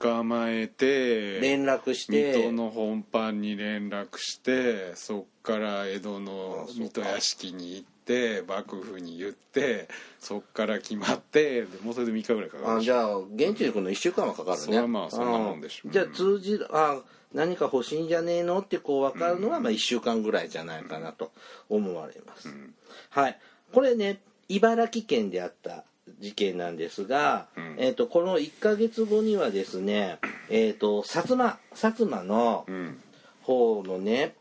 [0.00, 2.32] 捕まえて連絡して。
[2.32, 9.88] 水戸の本藩に連絡してそっから江戸の水戸屋敷に行って幕府に言って
[10.18, 14.64] そっから決まってでもうそれで3日ぐらいかかるあじゃあ現地に来るの1週間はかかるね。
[14.64, 17.00] それはまあそんなもんでしょうあじゃあ通じるあ
[17.32, 21.30] 何か欲しいんじゃねえのってこう分かるのは、まあ1週間ぐらいじゃないかなと
[21.68, 22.74] 思われます、ん。
[23.10, 23.38] はい。
[23.72, 25.84] これね茨城県であった
[26.20, 27.76] 事件なんですが、うん。
[27.78, 30.18] えー、とこの1ヶ月後にはですね、
[30.50, 33.00] えー、と薩摩薩摩のうん。
[33.42, 34.34] 方のね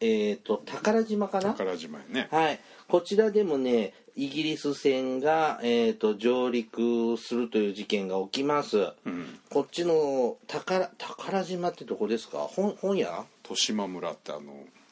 [0.00, 1.54] えっ、と宝島かな？
[1.54, 2.28] 宝島やね。
[2.30, 8.92] はい、こちらでもねイギリス船が、えー、と上陸するという事件が起きます。
[9.06, 9.38] うん。
[9.50, 12.38] こっちの宝宝島ってどこですか？
[12.38, 13.24] 本本屋？
[13.44, 14.40] 豊島村ってあの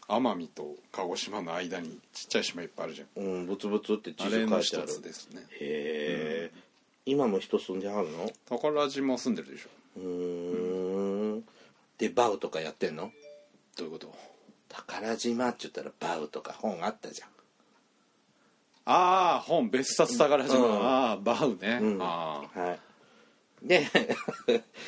[0.09, 3.25] 奄美と鹿児島の間にちっちゃい島いっぱいあるじゃん。
[3.25, 4.87] うんブツブツって地あ図書いてある。
[4.89, 5.41] つですね。
[5.61, 6.59] へえ、
[7.07, 8.31] 今も人住んではるの？
[8.49, 9.69] 宝島住んでるでしょ。
[9.97, 11.45] うーん。
[11.99, 13.11] でバウとかやってんの？
[13.77, 14.15] どういうこと？
[14.69, 17.29] 宝島って言ったらバウとか本あったじゃん。
[18.89, 20.87] ああ本別冊宝島、うん。
[20.87, 21.99] ああバウね、うん。
[22.01, 22.79] あは
[23.65, 23.67] い。
[23.67, 23.89] で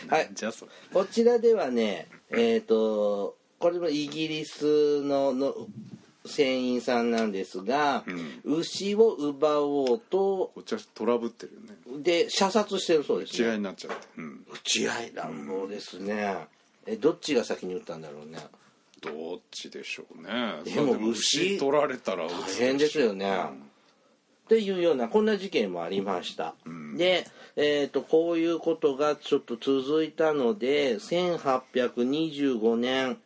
[0.08, 0.30] あ、 はい。
[0.32, 5.54] じゃあそれこちらではねえっ、とこれもイギリスのの
[6.28, 8.04] 船員さんなんですが、
[8.44, 12.02] 牛を奪おうとこっちはトラブってるよね。
[12.02, 13.52] で射殺してるそうですね。
[13.52, 16.36] 違いになっちゃって、うん、打ち合い乱暴ですね、
[16.86, 18.38] えどっちが先に撃ったんだろうね。
[19.00, 20.62] どっちでしょうね。
[20.64, 23.38] でも牛取られたら大変ですよね、うん。
[23.38, 23.48] っ
[24.48, 26.54] ていうようなこんな事件もありました、
[26.96, 33.18] で、えー、とこういうことがちょっと続いたので1825年、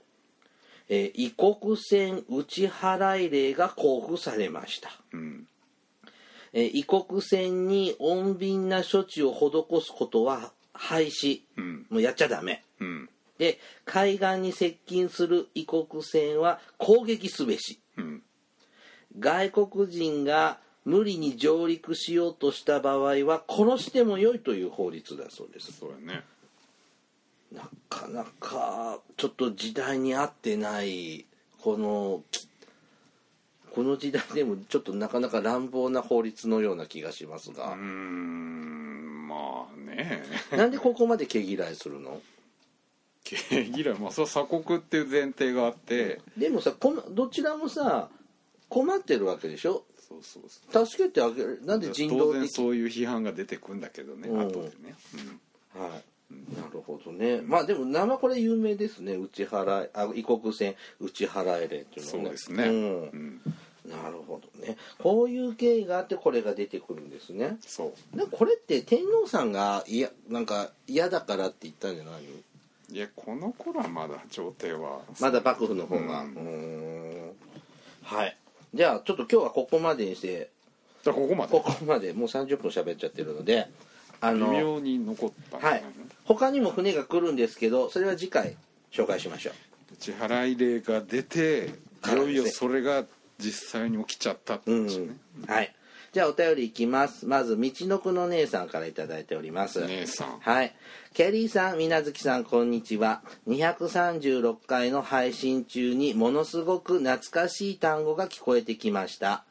[0.95, 5.47] えー異国船打ち払い令が交付されました、うん。
[6.53, 11.87] えー異国船に穏便な処置を施すことは廃止、うん。
[11.89, 12.63] もうやっちゃダメ。
[12.79, 13.09] うん。
[13.39, 17.81] で海岸に接近する異国船は攻撃すべし。
[17.97, 18.23] うん。
[19.19, 26.23] 外国人が無理に上陸しようとした場合は殺してもよいという法律だそうですそうやね
[27.53, 31.27] なかなかちょっと時代に合ってない
[31.61, 32.49] このき
[33.75, 40.23] この時代でもちょっとなかなか乱暴な法律のような気がしますが、んまあね。
[40.55, 42.21] なんでここまで毛嫌いするの？
[43.25, 46.21] 毛嫌いまあそれは鎖国っていう前提があって。
[46.37, 48.11] でもさこのどちらもさ
[48.69, 49.85] 困ってるわけでしょ？
[50.07, 50.87] そうそうそう。
[50.87, 51.61] 助けてあげる。
[51.65, 54.49] なんで人道当然的そういう批判が出てくんだけどねうん。
[54.49, 54.95] 後でね、
[55.75, 56.05] はい、
[56.57, 57.41] なるほどね。
[57.43, 59.15] まあでも名前これ有名ですね。
[59.15, 62.25] 打ち払いあ異国船打ち払い令っていうのはね。
[62.25, 63.03] そうですね、うん。
[63.03, 63.41] うん。
[63.89, 64.77] なるほどね。
[64.99, 67.57] こういう経緯があってこれが出てくるんですね。
[67.61, 68.17] そう。
[68.17, 72.29] でこれって天皇さんがいやなんか嫌だからって言ったんじゃないの？
[72.91, 75.01] いやこの頃はまだ朝廷は。
[75.21, 76.23] まだ幕府の方が。
[76.23, 76.35] ううん。
[76.35, 77.33] ーん。
[78.03, 78.37] はい。
[78.75, 80.51] じゃあちょっと今日はここまでにして。
[81.03, 81.53] じゃあここまで。
[81.53, 82.13] ここまで。
[82.13, 83.69] もう30分喋っちゃってるので。
[84.25, 85.85] あ微の妙に残ったんじゃはい
[86.25, 88.57] 他にも船が来るんですけどそれは次回
[88.91, 89.55] 紹介しましょう
[89.99, 91.71] 支払い令が出て
[92.07, 93.05] いよいよそれが
[93.39, 95.15] 実際に起きちゃったってうん話ね、
[95.47, 95.75] はい
[96.13, 100.75] じゃあお便りいきますまず道のくの姉さんから頂いております姉さんはい。
[101.15, 103.23] ケリーさん、みなずきさん、こんにちは。
[103.49, 109.45] 236回の配信中にものすごく懐かしい単語が聞こえてきました。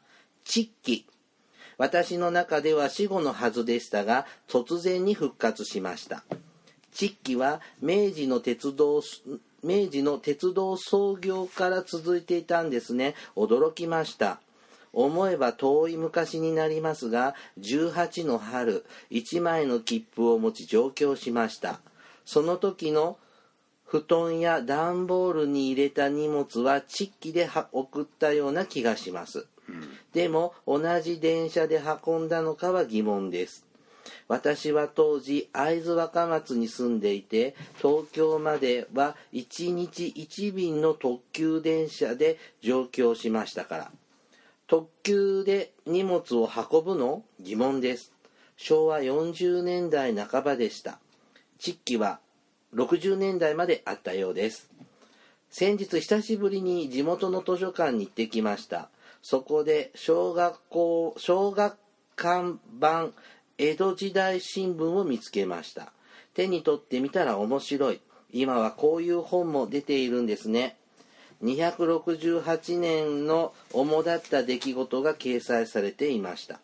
[0.44, 1.06] チッキ。
[1.78, 6.22] 私の中では死後のはずでしたが、突然に復活しました。
[6.92, 9.02] チッキは明治の鉄道、
[9.62, 13.14] 明治の鉄道創業から続いていたんですね。
[13.36, 14.40] 驚きました。
[14.92, 21.80] 思えば遠い昔になりますが18の春1枚の切符を持ち上京しました
[22.24, 23.16] その時の
[23.84, 29.46] 布団や段ボールに入れた荷物はチッキでは送ったような気がします、
[30.14, 33.66] でも同じ電車で運んだのかは疑問です
[34.28, 43.92] 私は当時会津若松に住んでいて東京までは1日1便の特急電車で上京しましたから。
[44.66, 48.12] 特急で荷物を運ぶの疑問です。
[48.56, 50.98] 昭和40年代半ばでした。
[51.58, 52.20] 地域は
[52.74, 54.70] 60年代まであったようです。
[55.50, 58.88] 先日久しぶりに地元の図書館に行ってきました。
[59.20, 61.76] そこで小学校小学
[62.16, 63.12] 館版
[63.62, 65.92] 江戸時代新聞を見つけました。
[66.34, 68.00] 手に取ってみたら面白い。
[68.32, 70.76] 今はこういう本も出ているんですね。
[71.44, 76.58] 268年の主だった出来事が掲載されていました。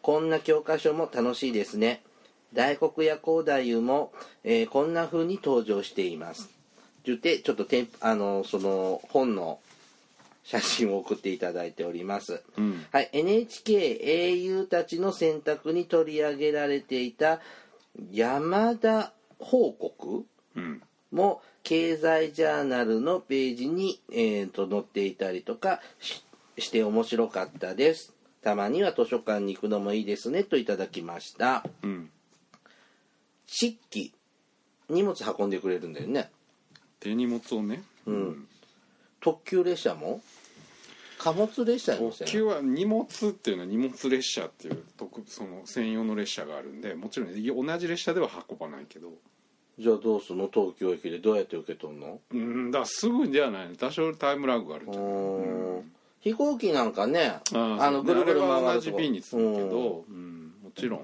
[0.00, 2.02] こんな教科書も楽しいですね。
[2.54, 4.10] 大黒屋光太夫も、
[4.42, 6.48] えーこんな風に登場しています。
[7.04, 9.58] 言ってちょっとてんあのその本の
[10.44, 12.84] 写真を送っていただいております、うん。
[12.90, 17.40] はい、NHK 英雄たちの選択に取り上げられていた
[18.10, 20.24] 山田報告？
[20.56, 20.82] うん。
[21.10, 26.24] も経済ジャーナルのページに、えー、と載っていたりとかし
[26.58, 28.12] して面白かったです。
[28.42, 31.64] たまには図書館に行くのもいいですねといただきました。
[31.82, 32.10] うん。
[33.46, 34.12] 漆器
[34.88, 36.30] 荷物運んでくれるんだよね。
[37.00, 37.82] 手荷物をね。
[38.06, 38.48] うん。
[39.20, 40.20] 特急列車も？
[41.22, 49.08] 貨物列車特急は荷物っていうのは荷物列車っていう特その専用の列車があるんでもちろん同じ列車では運ばないけど。
[49.78, 50.50] じゃあどうすんの？
[50.52, 52.20] 東京駅でどうやって受け取るの？
[52.32, 53.68] うんだからすぐではない。
[53.68, 55.78] の多少タイムラグがあるうとー。
[55.80, 55.92] ん。
[56.20, 60.52] 飛行機なんかねああのぐるぐる回る同じ便にするけど、うん。
[60.62, 61.00] もちろん、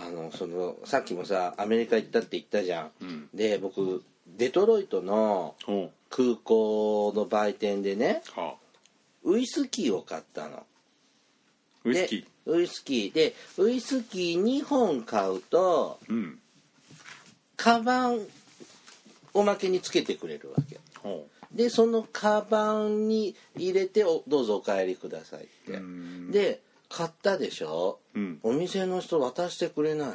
[0.00, 2.90] あのそのさっきもさアメリカ行ったって言ったじゃん。
[3.00, 8.54] うん、で僕デトロイトのほ空港の売店でねうはあ
[9.26, 10.64] ウイスキーを買ったの。
[11.84, 12.20] ウイスキー。
[12.22, 13.12] でウイスキー。
[13.12, 16.38] でウイスキー2本買うとうん。
[17.56, 18.20] カバン
[19.34, 20.78] おまけにつけてくれるわけ。
[21.02, 25.80] ほでそのカバンに入れておどうぞお帰りくださいって。
[26.30, 27.98] で買ったでしょ？
[28.14, 28.38] うん。
[28.42, 30.08] お店の人渡してくれない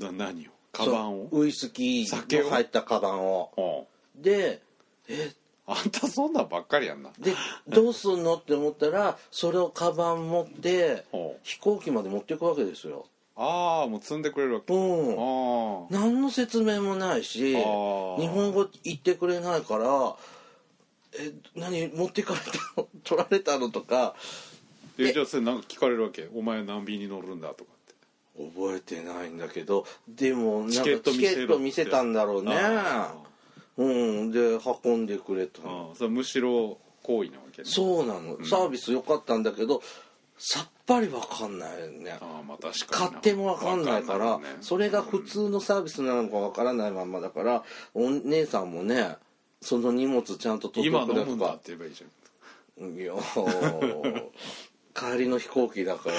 [0.00, 0.12] の。
[0.12, 0.50] な何を？
[0.72, 1.28] カバンを？
[1.32, 3.50] ウイスキーの入ったカバンを。
[3.56, 3.86] ほ
[4.16, 4.62] で
[5.08, 5.34] えう
[5.66, 7.10] あんたそんなんばっかりやんな。
[7.18, 7.34] で
[7.68, 11.04] どうすんのって思ったらそれをカバン持って
[11.42, 13.06] 飛行機まで持っていくわけですよ。
[13.36, 14.72] ああもう積んでくれるわけ。
[14.74, 15.12] うん。
[15.14, 20.16] あ何の説明もないしあ日ー本語言ってくれないから
[21.18, 22.46] え何持ってかれた
[22.82, 22.88] の？
[23.02, 24.14] 取られたのとか。
[24.98, 26.28] えじゃあそれなんか聞かれるわけ？
[26.34, 27.94] お前何便に乗るんだとかって。
[28.54, 32.54] 覚えてないんだけどでもなんかチケットチ見せたんだろうね。
[32.54, 33.14] あ
[33.76, 34.30] うん。
[34.30, 35.62] で運んでくれた。
[35.62, 37.68] ーあーそれむしろ行為なわけね。
[37.68, 38.44] そうなの。
[38.44, 39.82] サービス良かったんだけど
[40.36, 42.18] さっぱりわかんないね。
[42.20, 43.10] ああまあ確かにな。
[43.10, 44.58] 買ってもわかんないからわんないね。
[44.60, 47.64] それが普通のサービスなのかわからないまんまだから
[47.94, 49.16] お姉さんもね
[49.60, 52.10] その荷物ちゃんと取って今くれむんだって言えばいいじゃん。
[52.96, 54.24] いやー
[54.94, 56.14] 帰りの飛行機だから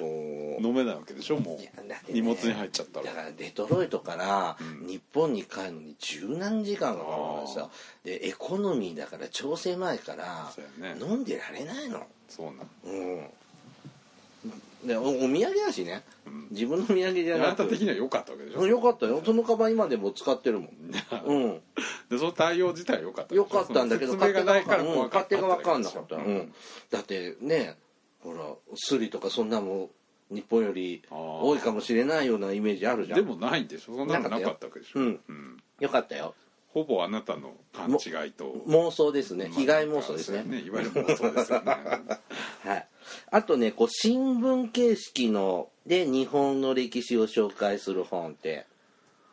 [0.00, 1.56] もう飲めないわけでしょもう。
[1.56, 3.06] ね荷物に入っちゃったら。
[3.06, 7.70] だからデトロイトからうん日本に帰るのに十何時間かかるからさ
[8.04, 10.50] でエコノミーだから超狭いから
[11.00, 12.06] 飲んでられないの。
[12.28, 13.26] そうなんうん。
[14.86, 16.04] でおお土産だしね。
[16.24, 16.48] うん。
[16.52, 18.66] 自分の土産じゃあなくなた的には良かったわけでしょ。
[18.66, 19.20] よかったよ。
[19.24, 20.70] そのカバン今でも使ってるもん。
[21.26, 21.60] うん。
[22.10, 26.54] でその対応自体は良かったよかったんだけど説明がないからう勝手が分かんなかった、ううんん、
[26.90, 27.76] だってね
[28.20, 28.40] ほら
[28.74, 29.90] スリとかそんなもん
[30.30, 33.18] 日本より多いかもしれないようなイメージあるじゃん。
[33.18, 35.20] でもないんでしょそんなのなかったわけでしょうん。
[35.28, 35.56] うん。
[35.80, 36.34] よかったよ。
[36.72, 38.62] ほぼあなたの勘違いと。
[38.68, 39.46] 妄想ですね。
[39.48, 41.72] まあ被害妄想ですね,、そういわゆる妄想ですよね。
[42.62, 42.88] はい。
[43.32, 48.66] あとねこう新聞形式ので日本の歴史を紹介する本って。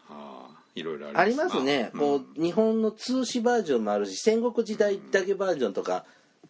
[0.10, 1.62] ああいろいろあります。
[1.62, 2.00] ね、うん。
[2.00, 6.06] こう日本の通史バージョンもあるし戦国時代だけバージョンとか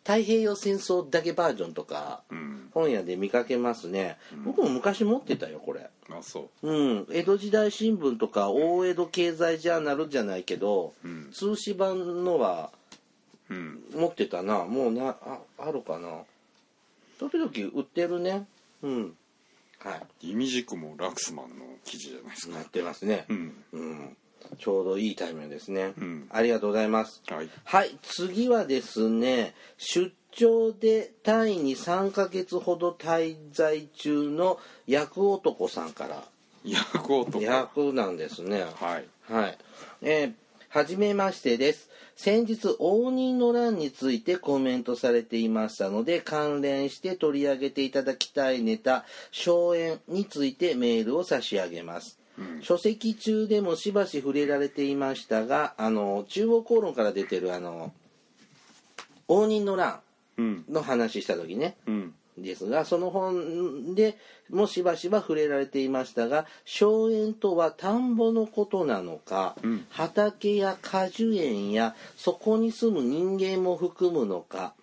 [0.08, 2.70] 太平洋戦争だけバージョンとかうん。
[2.74, 5.90] 本屋で見かけますね、僕も昔持ってたよこれ。
[6.10, 6.70] あそう。
[6.70, 7.08] うん。
[7.12, 11.30] 江戸時代新聞とか大江戸経済ジャーナルじゃないけど、うん。
[11.34, 12.72] 通史版のは
[13.50, 13.84] うん。
[13.94, 14.64] 持ってたな。
[14.64, 16.22] もうなああるかな。
[17.20, 18.48] 時々売ってるね。
[18.84, 19.14] うん。
[19.80, 20.30] はい。
[20.30, 22.56] イミジクもラクスマンの記事じゃないですか。
[22.56, 23.26] なってますね。
[23.28, 23.54] うん。
[23.74, 24.18] うん
[24.58, 26.28] ちょうどいいタイミングですね、うん。
[26.30, 27.22] ありがとうございます。
[27.28, 27.50] はい。
[27.64, 36.24] はい次はですね出張でタイに3ヶ月ほど滞在中の役男さんから。
[36.64, 37.42] 役男。
[37.42, 38.66] 役なんですね。
[38.76, 39.06] はい。
[39.32, 39.58] はい。
[40.02, 40.34] えー
[40.70, 41.90] はじめましてです。
[42.16, 52.20] 先日、応仁の乱についてコメントされていましたので、関連して取り上げていただきたいネタ、荘園についてメールを差し上げます。
[52.62, 57.92] 書籍中でもしばし触れられていましたが、あの、中央公論から出てるあの、
[59.28, 60.00] 応仁の乱
[60.38, 60.66] うん。
[60.70, 62.14] の話した時ね、うん。
[62.38, 64.18] ですがその本で
[64.52, 69.86] もしばしば触れられていましたが荘園とは田んぼのことなのか、うん。
[69.90, 74.74] 畑や果樹園やそこに住む人間も含むのか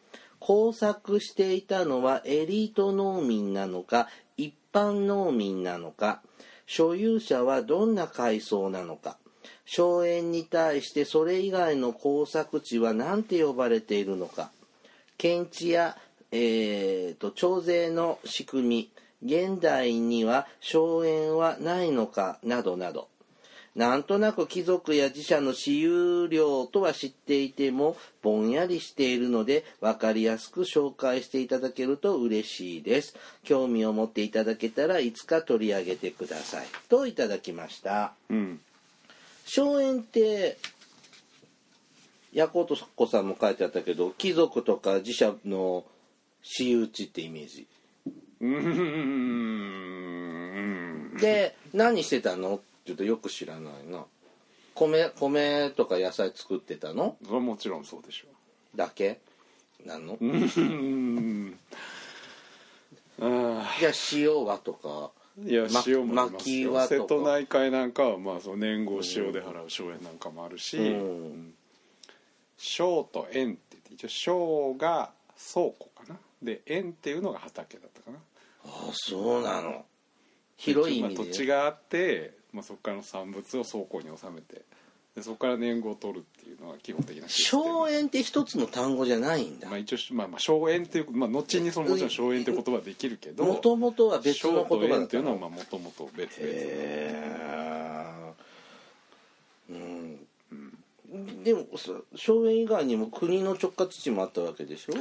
[0.41, 6.21] 工作していたのはエリート農民なのか一般農民なのか
[6.67, 9.19] 所有者はどんな階層なのか。
[9.67, 14.51] 荘園に対してそれ以外の耕作地は何て呼ばれているのか。
[15.17, 15.97] 検地や、
[16.31, 18.91] えー、と徴税の仕組み。
[19.25, 23.09] 現代には荘園はないのかなどなど。
[23.75, 33.17] なんとなく貴族や自社の私有料とは知っていてもぼんやりしているので分かりやすく紹介していただけると嬉しいです。
[33.43, 36.67] 興味を持っていただけたらいつか取り上げてください。
[36.89, 38.15] といただきました。
[38.31, 38.61] うん。
[39.45, 40.57] 荘園って
[42.33, 45.85] ヤコトコさんも書いてあったけど貴族とか自社の
[46.43, 47.67] 私有地ってイメージ。
[48.41, 48.49] うー
[51.17, 51.17] ん。
[51.19, 52.57] で何してたの？
[52.57, 54.05] って言うとよく知らないな。
[54.75, 57.17] 米米とか野菜作ってたの？
[57.25, 58.27] それはもちろんそうでしょ
[58.77, 59.21] だけ？
[59.85, 60.15] なの？
[60.21, 61.59] ううん。
[63.21, 65.11] あじゃあ塩はとか？
[65.41, 67.03] ーいやま塩もあります薪よはとか？
[67.03, 70.79] 瀬戸内海なんかはまあその年号塩で払う荘園なんかもあるし。
[70.79, 71.55] うん。
[72.57, 75.11] 庄と園って言って一応庄が
[75.53, 76.17] 倉庫かな。
[76.43, 78.19] で園っていうのが畑だったかな。
[78.65, 79.85] ああそうなの。
[80.57, 84.63] 広い意味まあ土地でがあって、まあ、そこからの産物を倉庫に収めて
[85.15, 89.69] でそこから年号を取るっていうのが基本的な荘園って一つの単語じゃないんだ。
[89.69, 96.51] まあ、一応、まあ、まあ荘園っていう、まあ、後にそのもちろん荘園って言葉はできるけどもともとは別の言葉だっていうのはのもともと別々。
[96.51, 97.65] へえ
[99.71, 104.95] うん、でもさ荘園以外にも国の直轄地もあったわけでしょ？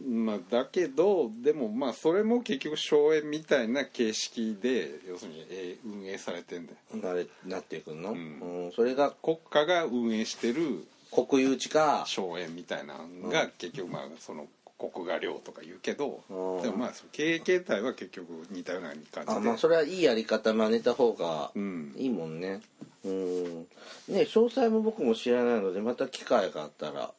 [0.00, 7.10] まあ、だけどでもまあそれも結局荘園みたいな形式で要するにえー運営されてんだよ。
[7.10, 8.14] あれなっていくの、ん。
[8.14, 12.04] うんそれが国家が運営してる国有地か。
[12.06, 14.46] 荘園みたいなのが結局まあその
[14.78, 16.62] 国画領とか言うけどうん。
[16.62, 19.22] でもまあ経営形態は結局似たような感じで。
[19.26, 21.94] あまあそれはいいやり方真似た方がうん。
[21.96, 22.60] いいもんね。
[23.04, 23.60] うん。
[24.08, 27.12] ね詳細も僕も知らないのでまた機会があったら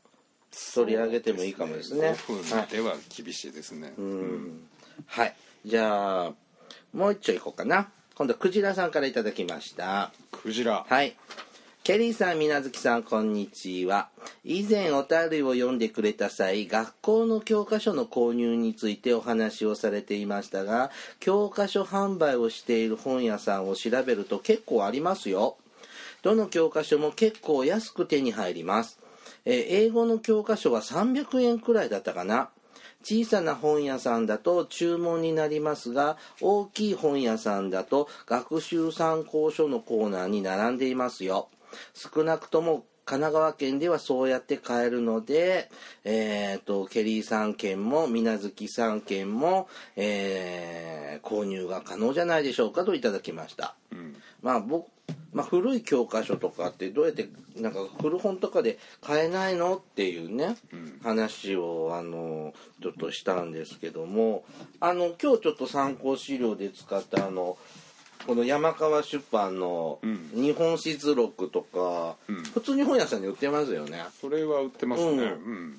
[0.75, 2.15] 取り上げてもいいかもですね。
[2.27, 4.67] 5分では厳しいですね、うん。
[5.07, 5.35] はい。
[5.65, 6.33] じゃあ
[6.93, 7.89] もう一丁いこうかな。
[8.15, 10.11] 今度はクジラさんからいただきました。
[10.31, 10.85] クジラ。
[10.87, 11.15] はい。
[11.83, 14.07] ケリーさん、みなずきさん、こんにちは。
[14.45, 25.57] 以前お便りを読んでくれた際、学校の教科書の購入についてお話をされていましたが、教科書販売をしている本屋さんを調べると結構ありますよ。
[26.21, 29.02] どの教科書も結構安く手に入ります。
[29.45, 32.49] えー英語の教科書は300円くらいだったかな。
[33.03, 41.49] 小さな本屋さんだと注文になりますが大きい本屋さんだと学習参考書のコーナーに並んでいますよ
[41.93, 45.69] 少なくとも神奈川県ではそうやって買えるので、
[46.05, 49.67] えー、とケリーさん県も水無月さん県も、
[49.97, 53.75] えー購入が可能じゃないでしょうかといただきました。
[53.91, 54.87] うんまあ僕
[55.33, 60.99] まあ、古い教科書とかってどうやってなんか古本とかで買えないのっていうね、うん。
[61.03, 64.43] 話をあのちょっとしたんですけども
[64.79, 67.57] あの今日ちょっと参考資料で使ったあの
[68.25, 72.43] この山川出版のうん「日本史図録」とか、うん。
[72.43, 74.03] 普通に本屋さんに売ってますよね。
[74.21, 75.11] それは売ってますね。
[75.11, 75.77] うん。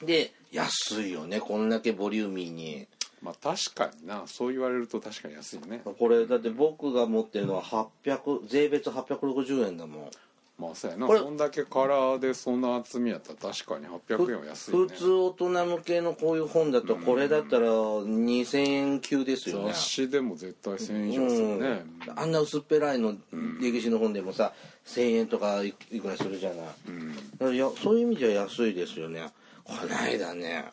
[0.00, 2.86] うん、で安いよねこんだけボリューミーに
[3.22, 4.22] まあ確かにな。
[4.26, 5.82] そう言われると確かに安いね。
[5.98, 10.10] これだって僕が持ってるのは800税別860円だもん。
[10.58, 11.06] まあそうやな。
[11.06, 14.78] これこんだけカラーでそんな厚みやったら確かに800円は安いね。
[14.78, 19.68] 普通大人向けのこういう本だとこれだったら2000円級ですよね。
[19.68, 23.14] 雑誌でも絶対1000円以上するね、うん、あんな薄っぺらいの
[23.60, 24.54] 歴史の本でもさ
[24.86, 27.54] 1000円とかいいくらするじゃない。
[27.54, 29.26] いやそういう意味じゃ安いですよね。
[29.64, 30.64] こないだね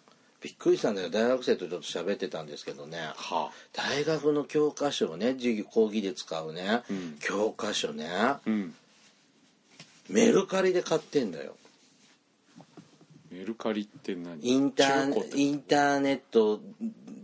[0.44, 1.10] びっくりしたんだよ。
[1.10, 2.98] 大学生とちょっと喋ってたんですけどね。
[3.16, 7.18] は大学の教科書をね授業講義で使うね、うん。
[7.22, 8.10] 教科書ね。
[8.46, 8.76] うん。
[10.10, 11.56] メルカリで買ってんだよ。
[13.32, 14.46] メルカリって何？
[14.46, 16.60] インターインターネット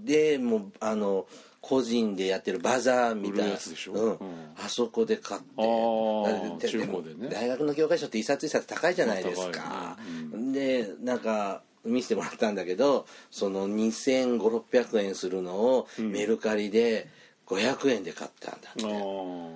[0.05, 1.27] でもうあの
[1.59, 3.43] 個人でやってるバザーみたいな。
[3.43, 3.93] 売るやつでしょ？
[3.93, 4.11] うん。
[4.11, 4.17] うん。
[4.63, 5.57] あそこで買って。
[5.57, 7.29] ね。
[7.29, 9.97] 大学の教科書って一冊一冊高いじゃないですか、まあ
[10.31, 10.53] 高いね。
[10.53, 17.07] でなんか見せてもらったんだけどその2500600円するのをメルカリで
[17.47, 19.49] 500円で買ったんだって、あ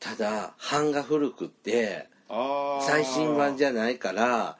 [0.00, 4.56] ただ版が古くってあ最新版じゃないから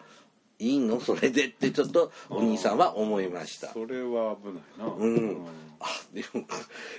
[0.59, 1.01] いいの？
[1.01, 3.73] それでってちょっとお兄さんは思いました。
[3.73, 4.95] それは危ないな。
[4.95, 5.47] うん。
[5.81, 6.45] あでも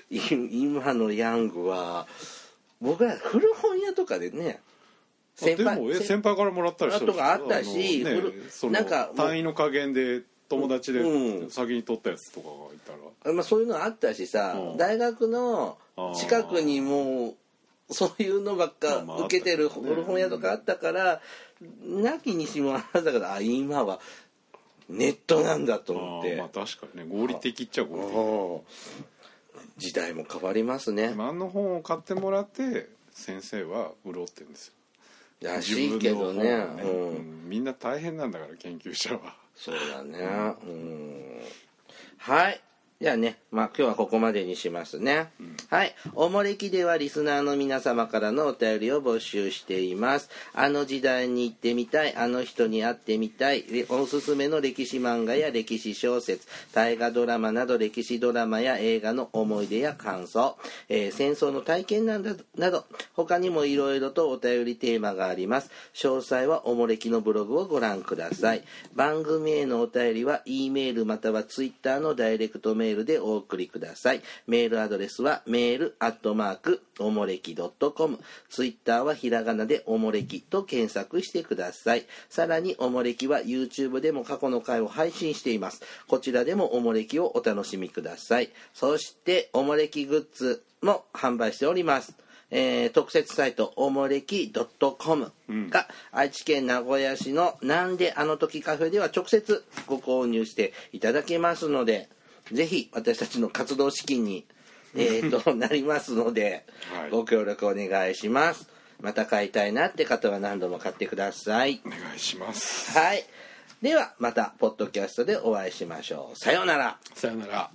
[0.09, 2.07] い今のヤングは
[2.79, 4.61] 僕ら古本屋とかでね
[5.41, 8.21] あでもえ先先輩からもらったりしたとかあったしね
[8.71, 11.49] なんか単位の加減で友達でうん。
[11.51, 12.91] 先に取ったやつとかがいた
[13.29, 13.33] ら。
[13.33, 14.77] まあ、そういうのあったしさ、うん。
[14.77, 15.77] 大学の
[16.15, 17.35] 近くにも
[17.89, 21.21] うそういうのばっか受けてる古本屋とかあったから、
[21.83, 23.99] なきにしもあらずだからあ今は
[24.89, 27.07] ネットなんだと思って、まあ確かにね。
[27.07, 28.15] 合理的っちゃ合理的。
[28.15, 29.05] うん
[29.77, 31.15] 時代も変わりますね。
[31.17, 34.73] あの本を買ってもらって先生は潤ってるんですよ
[35.41, 37.49] らしいけどね自分の本をうんうん。
[37.49, 39.35] みんな大変なんだから研究者は。
[39.55, 40.19] そうだね。
[40.63, 41.41] うん。
[42.17, 42.61] はい。
[43.01, 45.31] じゃあね、まあ今日はここまでにしますね。
[45.69, 45.95] はい。
[46.13, 50.29] おもれきではリスナーの皆様からのお便りを募集しています。
[50.53, 65.71] あの時代に行ってみたい、あの人に会ってみたい、れおすすめの歴史漫画や歴史小説、大河ドラマなど歴史ドラマや映画の思い出や感想、えー戦争の体験など、など他にもいろいろとお便りテーマがあります。
[65.93, 68.63] 詳細はおもれきのブログをご覧ください。
[68.93, 74.21] 番組へのお便りは E メールまたは Twitter のダイレクトメールでお送りください。
[74.47, 78.19] メールアドレスはメールアットマークおもれき .com。
[78.49, 82.05] Twitter はひらがなでおもれきと検索してください。
[82.29, 85.81] さらにおもれきは YouTube でも過去の回を配信しています。
[86.07, 88.49] こちらでもおもれきをお楽しみください。
[88.73, 92.13] そしておもれきグッズも販売しております。
[92.51, 95.31] えー特設サイトおもれき .com
[95.69, 102.09] が、愛知県名古屋市のなんであの時カフェでは直接ご購入していただけますので
[102.51, 104.45] ぜひ私たちの活動資金に、
[104.95, 107.09] えーとなりますので、はい。
[107.11, 108.67] ご協力お願いします。
[108.99, 111.81] また買いたいなって方は何度も買ってください。
[111.85, 112.97] お願いします。
[112.97, 113.23] はい。
[113.81, 116.37] ではまたポッドキャストでお会いしましょう。
[116.37, 116.97] さようなら。
[117.15, 117.71] さよなら